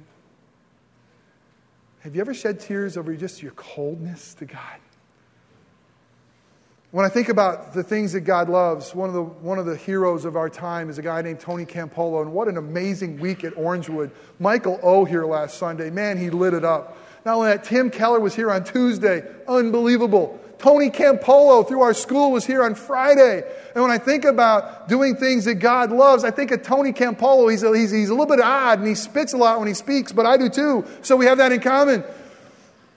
Have 2.00 2.16
you 2.16 2.22
ever 2.22 2.34
shed 2.34 2.60
tears 2.60 2.98
over 2.98 3.16
just 3.16 3.42
your 3.42 3.54
coldness 3.54 4.34
to 4.36 4.46
God? 4.46 4.80
When 6.96 7.04
I 7.04 7.10
think 7.10 7.28
about 7.28 7.74
the 7.74 7.84
things 7.84 8.14
that 8.14 8.22
God 8.22 8.48
loves, 8.48 8.96
one 8.96 9.10
of, 9.10 9.16
the, 9.16 9.22
one 9.22 9.60
of 9.60 9.66
the 9.66 9.76
heroes 9.76 10.24
of 10.24 10.38
our 10.38 10.50
time 10.50 10.90
is 10.90 10.98
a 10.98 11.02
guy 11.02 11.22
named 11.22 11.42
Tony 11.42 11.66
Campolo, 11.66 12.22
and 12.22 12.32
what 12.32 12.48
an 12.48 12.56
amazing 12.56 13.20
week 13.20 13.44
at 13.44 13.54
Orangewood. 13.56 14.12
Michael 14.40 14.80
O 14.82 15.04
here 15.04 15.26
last 15.26 15.58
Sunday, 15.58 15.90
man, 15.90 16.18
he 16.18 16.30
lit 16.30 16.54
it 16.54 16.64
up. 16.64 16.98
Not 17.26 17.36
only 17.36 17.50
that, 17.50 17.66
Tim 17.66 17.90
Keller 17.90 18.22
was 18.22 18.34
here 18.34 18.50
on 18.50 18.64
Tuesday, 18.64 19.24
unbelievable. 19.46 20.40
Tony 20.58 20.90
Campolo 20.90 21.68
through 21.68 21.82
our 21.82 21.94
school 21.94 22.32
was 22.32 22.46
here 22.46 22.64
on 22.64 22.76
Friday. 22.76 23.44
And 23.74 23.84
when 23.84 23.92
I 23.92 23.98
think 23.98 24.24
about 24.24 24.88
doing 24.88 25.18
things 25.18 25.44
that 25.44 25.56
God 25.56 25.92
loves, 25.92 26.24
I 26.24 26.32
think 26.32 26.52
of 26.52 26.64
Tony 26.64 26.94
Campolo. 26.94 27.52
He's 27.52 27.62
a, 27.62 27.78
he's, 27.78 27.92
he's 27.92 28.08
a 28.08 28.14
little 28.14 28.34
bit 28.34 28.40
odd 28.40 28.80
and 28.80 28.88
he 28.88 28.96
spits 28.96 29.34
a 29.34 29.38
lot 29.38 29.60
when 29.60 29.68
he 29.68 29.74
speaks, 29.74 30.14
but 30.14 30.26
I 30.26 30.38
do 30.38 30.48
too. 30.48 30.86
So 31.02 31.18
we 31.18 31.26
have 31.26 31.40
that 31.40 31.52
in 31.52 31.60
common. 31.60 32.06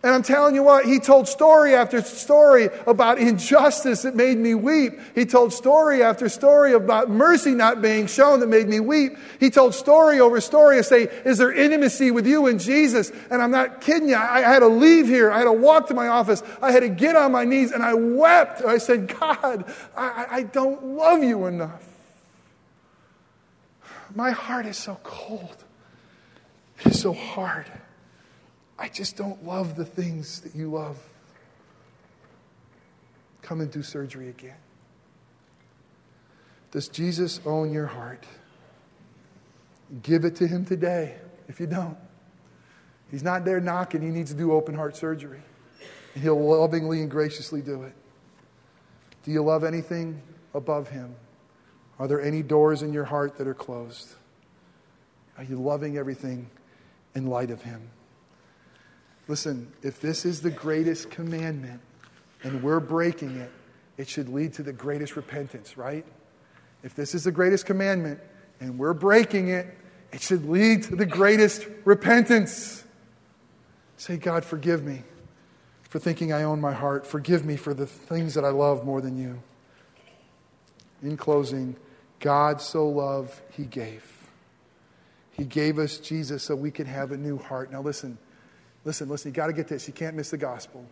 And 0.01 0.15
I'm 0.15 0.23
telling 0.23 0.55
you 0.55 0.63
what, 0.63 0.85
he 0.85 1.01
told 1.01 1.27
story 1.27 1.75
after 1.75 2.01
story 2.03 2.69
about 2.87 3.19
injustice 3.19 4.03
that 4.03 4.15
made 4.15 4.39
me 4.39 4.55
weep. 4.55 4.93
He 5.17 5.27
told 5.27 5.53
story 5.53 6.05
after 6.05 6.29
story 6.29 6.73
about 6.73 7.11
mercy 7.11 7.51
not 7.51 7.83
being 7.83 8.07
shown 8.07 8.39
that 8.39 8.47
made 8.47 8.69
me 8.69 8.79
weep. 8.79 9.19
He 9.41 9.51
told 9.51 9.75
story 9.75 10.21
over 10.21 10.41
story 10.41 10.77
to 10.77 10.85
say, 10.85 11.03
Is 11.25 11.39
there 11.39 11.51
intimacy 11.51 12.13
with 12.13 12.29
you 12.29 12.47
and 12.47 12.61
Jesus? 12.61 13.11
And 13.29 13.43
I'm 13.43 13.51
not 13.51 13.81
kidding 13.81 14.09
you. 14.09 14.15
I 14.15 14.41
had 14.43 14.61
to 14.61 14.69
leave 14.69 15.09
here. 15.09 15.33
I 15.33 15.39
had 15.39 15.45
to 15.45 15.53
walk 15.53 15.89
to 15.89 15.95
my 15.95 16.07
office. 16.07 16.45
I 16.63 16.71
had 16.71 16.81
to 16.81 16.89
get 16.89 17.17
on 17.17 17.33
my 17.33 17.45
knees 17.45 17.73
and 17.73 17.83
I 17.83 17.95
wept. 17.95 18.63
I 18.63 18.79
said, 18.79 19.09
God, 19.19 19.65
I, 19.97 20.27
I 20.31 20.43
don't 20.45 20.85
love 20.85 21.25
you 21.25 21.47
enough. 21.47 21.85
My 24.15 24.31
heart 24.31 24.67
is 24.67 24.77
so 24.77 24.97
cold. 25.03 25.57
It 26.85 26.93
is 26.93 27.01
so 27.01 27.13
hard. 27.13 27.67
I 28.79 28.89
just 28.89 29.17
don't 29.17 29.45
love 29.45 29.77
the 29.77 29.85
things 29.85 30.41
that 30.43 30.55
you 30.55 30.71
love. 30.71 30.97
Come 33.43 33.61
and 33.61 33.71
do 33.71 33.83
surgery 33.83 34.29
again. 34.29 34.57
Does 36.71 36.89
Jesus 36.89 37.41
own 37.47 37.73
your 37.73 37.87
heart? 37.87 38.25
Give 40.03 40.25
it 40.25 40.37
to 40.37 40.47
him 40.47 40.65
today 40.65 41.17
if 41.49 41.59
you 41.61 41.67
don't. 41.67 41.97
He's 43.11 43.23
not 43.23 43.45
there 43.45 43.59
knocking, 43.59 44.03
he 44.03 44.09
needs 44.09 44.31
to 44.31 44.37
do 44.37 44.53
open 44.53 44.75
heart 44.75 44.97
surgery. 44.97 45.41
And 46.15 46.23
he'll 46.23 46.39
lovingly 46.39 47.01
and 47.01 47.11
graciously 47.11 47.63
do 47.63 47.83
it. 47.85 47.95
Do 49.25 49.31
you 49.31 49.43
love 49.43 49.65
anything 49.65 50.23
above 50.55 50.91
him? 50.91 51.15
Are 51.99 52.07
there 52.07 52.21
any 52.21 52.43
doors 52.43 52.83
in 52.83 52.93
your 52.93 53.05
heart 53.05 53.39
that 53.39 53.49
are 53.49 53.55
closed? 53.55 54.15
Are 55.37 55.45
you 55.45 55.57
loving 55.57 55.97
everything 55.97 56.51
in 57.15 57.27
light 57.27 57.51
of 57.51 57.63
him? 57.63 57.91
Listen, 59.29 59.71
if 59.83 60.01
this 60.01 60.25
is 60.25 60.41
the 60.41 60.51
greatest 60.51 61.11
commandment 61.11 61.81
and 62.43 62.63
we're 62.63 62.81
breaking 62.81 63.37
it, 63.37 63.53
it 63.99 64.09
should 64.09 64.31
lead 64.31 64.55
to 64.55 64.63
the 64.63 64.73
greatest 64.73 65.17
repentance, 65.17 65.77
right? 65.77 66.07
If 66.83 66.95
this 66.95 67.15
is 67.15 67.25
the 67.25 67.33
greatest 67.33 67.67
commandment 67.67 68.21
and 68.61 68.79
we're 68.79 68.95
breaking 68.95 69.49
it, 69.49 69.67
it 70.13 70.23
should 70.23 70.49
lead 70.49 70.85
to 70.85 70.97
the 70.97 71.05
greatest 71.05 71.67
repentance. 71.85 72.85
Say, 73.99 74.17
God, 74.17 74.45
forgive 74.45 74.83
me 74.83 75.03
for 75.83 75.99
thinking 75.99 76.33
I 76.33 76.45
own 76.45 76.61
my 76.61 76.73
heart. 76.73 77.07
Forgive 77.07 77.45
me 77.45 77.57
for 77.57 77.75
the 77.75 77.87
things 77.87 78.35
that 78.35 78.45
I 78.45 78.51
love 78.51 78.85
more 78.87 79.03
than 79.03 79.19
you. 79.19 79.43
In 81.03 81.17
closing, 81.17 81.77
God 82.21 82.63
so 82.63 82.89
loved, 82.89 83.41
He 83.51 83.65
gave. 83.65 84.05
He 85.33 85.45
gave 85.45 85.79
us 85.79 85.99
Jesus 85.99 86.43
so 86.43 86.57
we 86.57 86.71
could 86.71 86.87
have 86.87 87.13
a 87.13 87.17
new 87.17 87.37
heart. 87.37 87.71
Now, 87.71 87.83
listen. 87.83 88.17
Listen, 88.89 89.07
listen, 89.11 89.33
you 89.33 89.35
got 89.35 89.49
to 89.49 89.53
get 89.53 89.69
this. 89.69 89.87
You 89.87 89.93
can't 89.93 90.17
miss 90.17 90.31
the 90.31 90.39
gospel. 90.39 90.83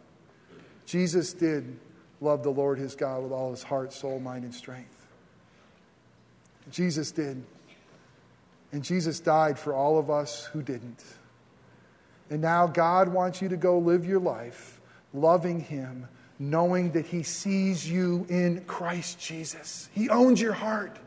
Jesus 0.84 1.32
did 1.32 1.78
love 2.20 2.42
the 2.42 2.50
Lord 2.50 2.78
his 2.78 2.94
God 2.94 3.22
with 3.22 3.32
all 3.32 3.52
his 3.52 3.62
heart, 3.62 3.90
soul, 3.90 4.20
mind, 4.20 4.44
and 4.44 4.54
strength. 4.54 5.06
Jesus 6.70 7.10
did. 7.10 7.42
And 8.70 8.84
Jesus 8.84 9.18
died 9.18 9.58
for 9.58 9.72
all 9.72 9.98
of 9.98 10.10
us 10.10 10.44
who 10.44 10.60
didn't. 10.60 11.02
And 12.28 12.42
now 12.42 12.66
God 12.66 13.08
wants 13.08 13.40
you 13.40 13.48
to 13.48 13.56
go 13.56 13.78
live 13.78 14.04
your 14.04 14.20
life 14.20 14.78
loving 15.14 15.58
him, 15.58 16.06
knowing 16.38 16.90
that 16.90 17.06
he 17.06 17.22
sees 17.22 17.90
you 17.90 18.26
in 18.28 18.62
Christ 18.66 19.18
Jesus. 19.18 19.88
He 19.94 20.10
owns 20.10 20.38
your 20.38 20.52
heart. 20.52 20.98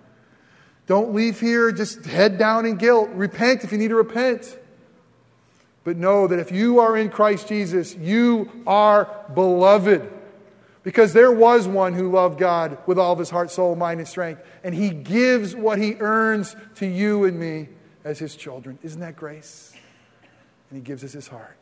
Don't 0.87 1.13
leave 1.13 1.39
here 1.39 1.71
just 1.71 2.03
head 2.07 2.39
down 2.39 2.65
in 2.65 2.77
guilt. 2.77 3.11
Repent 3.11 3.63
if 3.63 3.71
you 3.71 3.77
need 3.77 3.89
to 3.89 3.95
repent. 3.95 4.57
But 5.89 5.97
know 5.97 6.27
that 6.27 6.37
if 6.37 6.51
you 6.51 6.81
are 6.81 6.95
in 6.95 7.09
Christ 7.09 7.47
Jesus, 7.47 7.95
you 7.95 8.51
are 8.67 9.09
beloved. 9.33 10.07
Because 10.83 11.13
there 11.13 11.31
was 11.31 11.67
one 11.67 11.93
who 11.93 12.11
loved 12.11 12.37
God 12.37 12.77
with 12.85 12.99
all 12.99 13.11
of 13.11 13.17
his 13.17 13.31
heart, 13.31 13.49
soul, 13.49 13.75
mind, 13.75 13.99
and 13.99 14.07
strength. 14.07 14.43
And 14.63 14.75
he 14.75 14.91
gives 14.91 15.55
what 15.55 15.79
he 15.79 15.95
earns 15.95 16.55
to 16.75 16.85
you 16.85 17.23
and 17.23 17.39
me 17.39 17.69
as 18.03 18.19
his 18.19 18.35
children. 18.35 18.77
Isn't 18.83 19.01
that 19.01 19.15
grace? 19.15 19.73
And 20.69 20.77
he 20.77 20.83
gives 20.83 21.03
us 21.03 21.11
his 21.11 21.27
heart. 21.27 21.57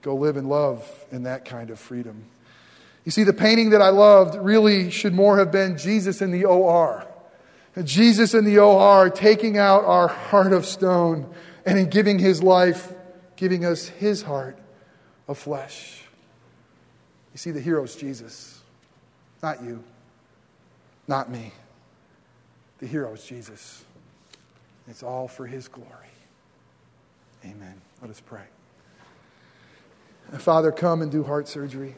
Go 0.00 0.14
live 0.14 0.38
and 0.38 0.48
love 0.48 0.82
in 1.10 1.24
that 1.24 1.44
kind 1.44 1.68
of 1.68 1.78
freedom. 1.78 2.24
You 3.04 3.12
see, 3.12 3.24
the 3.24 3.34
painting 3.34 3.68
that 3.68 3.82
I 3.82 3.90
loved 3.90 4.34
really 4.34 4.90
should 4.90 5.12
more 5.12 5.36
have 5.36 5.52
been 5.52 5.76
Jesus 5.76 6.22
in 6.22 6.30
the 6.30 6.46
OR. 6.46 7.06
Jesus 7.84 8.32
in 8.32 8.46
the 8.46 8.60
OR 8.60 9.10
taking 9.10 9.58
out 9.58 9.84
our 9.84 10.08
heart 10.08 10.54
of 10.54 10.64
stone 10.64 11.30
and 11.64 11.78
in 11.78 11.88
giving 11.88 12.18
his 12.18 12.42
life, 12.42 12.92
giving 13.36 13.64
us 13.64 13.88
his 13.88 14.22
heart 14.22 14.58
of 15.28 15.38
flesh. 15.38 16.02
You 17.32 17.38
see, 17.38 17.50
the 17.50 17.60
hero 17.60 17.82
is 17.84 17.96
Jesus, 17.96 18.60
not 19.42 19.62
you, 19.62 19.82
not 21.08 21.30
me. 21.30 21.52
The 22.78 22.86
hero 22.86 23.12
is 23.12 23.24
Jesus. 23.24 23.84
It's 24.88 25.02
all 25.02 25.28
for 25.28 25.46
his 25.46 25.68
glory. 25.68 25.88
Amen. 27.44 27.80
Let 28.00 28.10
us 28.10 28.20
pray. 28.20 28.42
Father, 30.38 30.72
come 30.72 31.02
and 31.02 31.10
do 31.10 31.22
heart 31.22 31.48
surgery. 31.48 31.94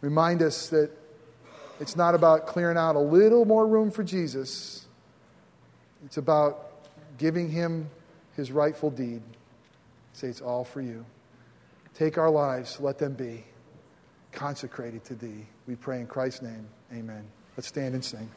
Remind 0.00 0.42
us 0.42 0.68
that 0.68 0.90
it's 1.80 1.96
not 1.96 2.14
about 2.14 2.46
clearing 2.46 2.76
out 2.76 2.94
a 2.94 3.00
little 3.00 3.44
more 3.44 3.66
room 3.66 3.90
for 3.90 4.04
Jesus. 4.04 4.86
It's 6.04 6.18
about 6.18 6.73
giving 7.18 7.48
him 7.48 7.90
his 8.36 8.52
rightful 8.52 8.90
deed. 8.90 9.22
Say, 10.12 10.28
it's 10.28 10.40
all 10.40 10.64
for 10.64 10.80
you. 10.80 11.04
Take 11.94 12.18
our 12.18 12.30
lives, 12.30 12.80
let 12.80 12.98
them 12.98 13.14
be 13.14 13.44
consecrated 14.32 15.04
to 15.04 15.14
thee. 15.14 15.46
We 15.66 15.76
pray 15.76 16.00
in 16.00 16.06
Christ's 16.06 16.42
name. 16.42 16.66
Amen. 16.92 17.24
Let's 17.56 17.68
stand 17.68 17.94
and 17.94 18.04
sing. 18.04 18.28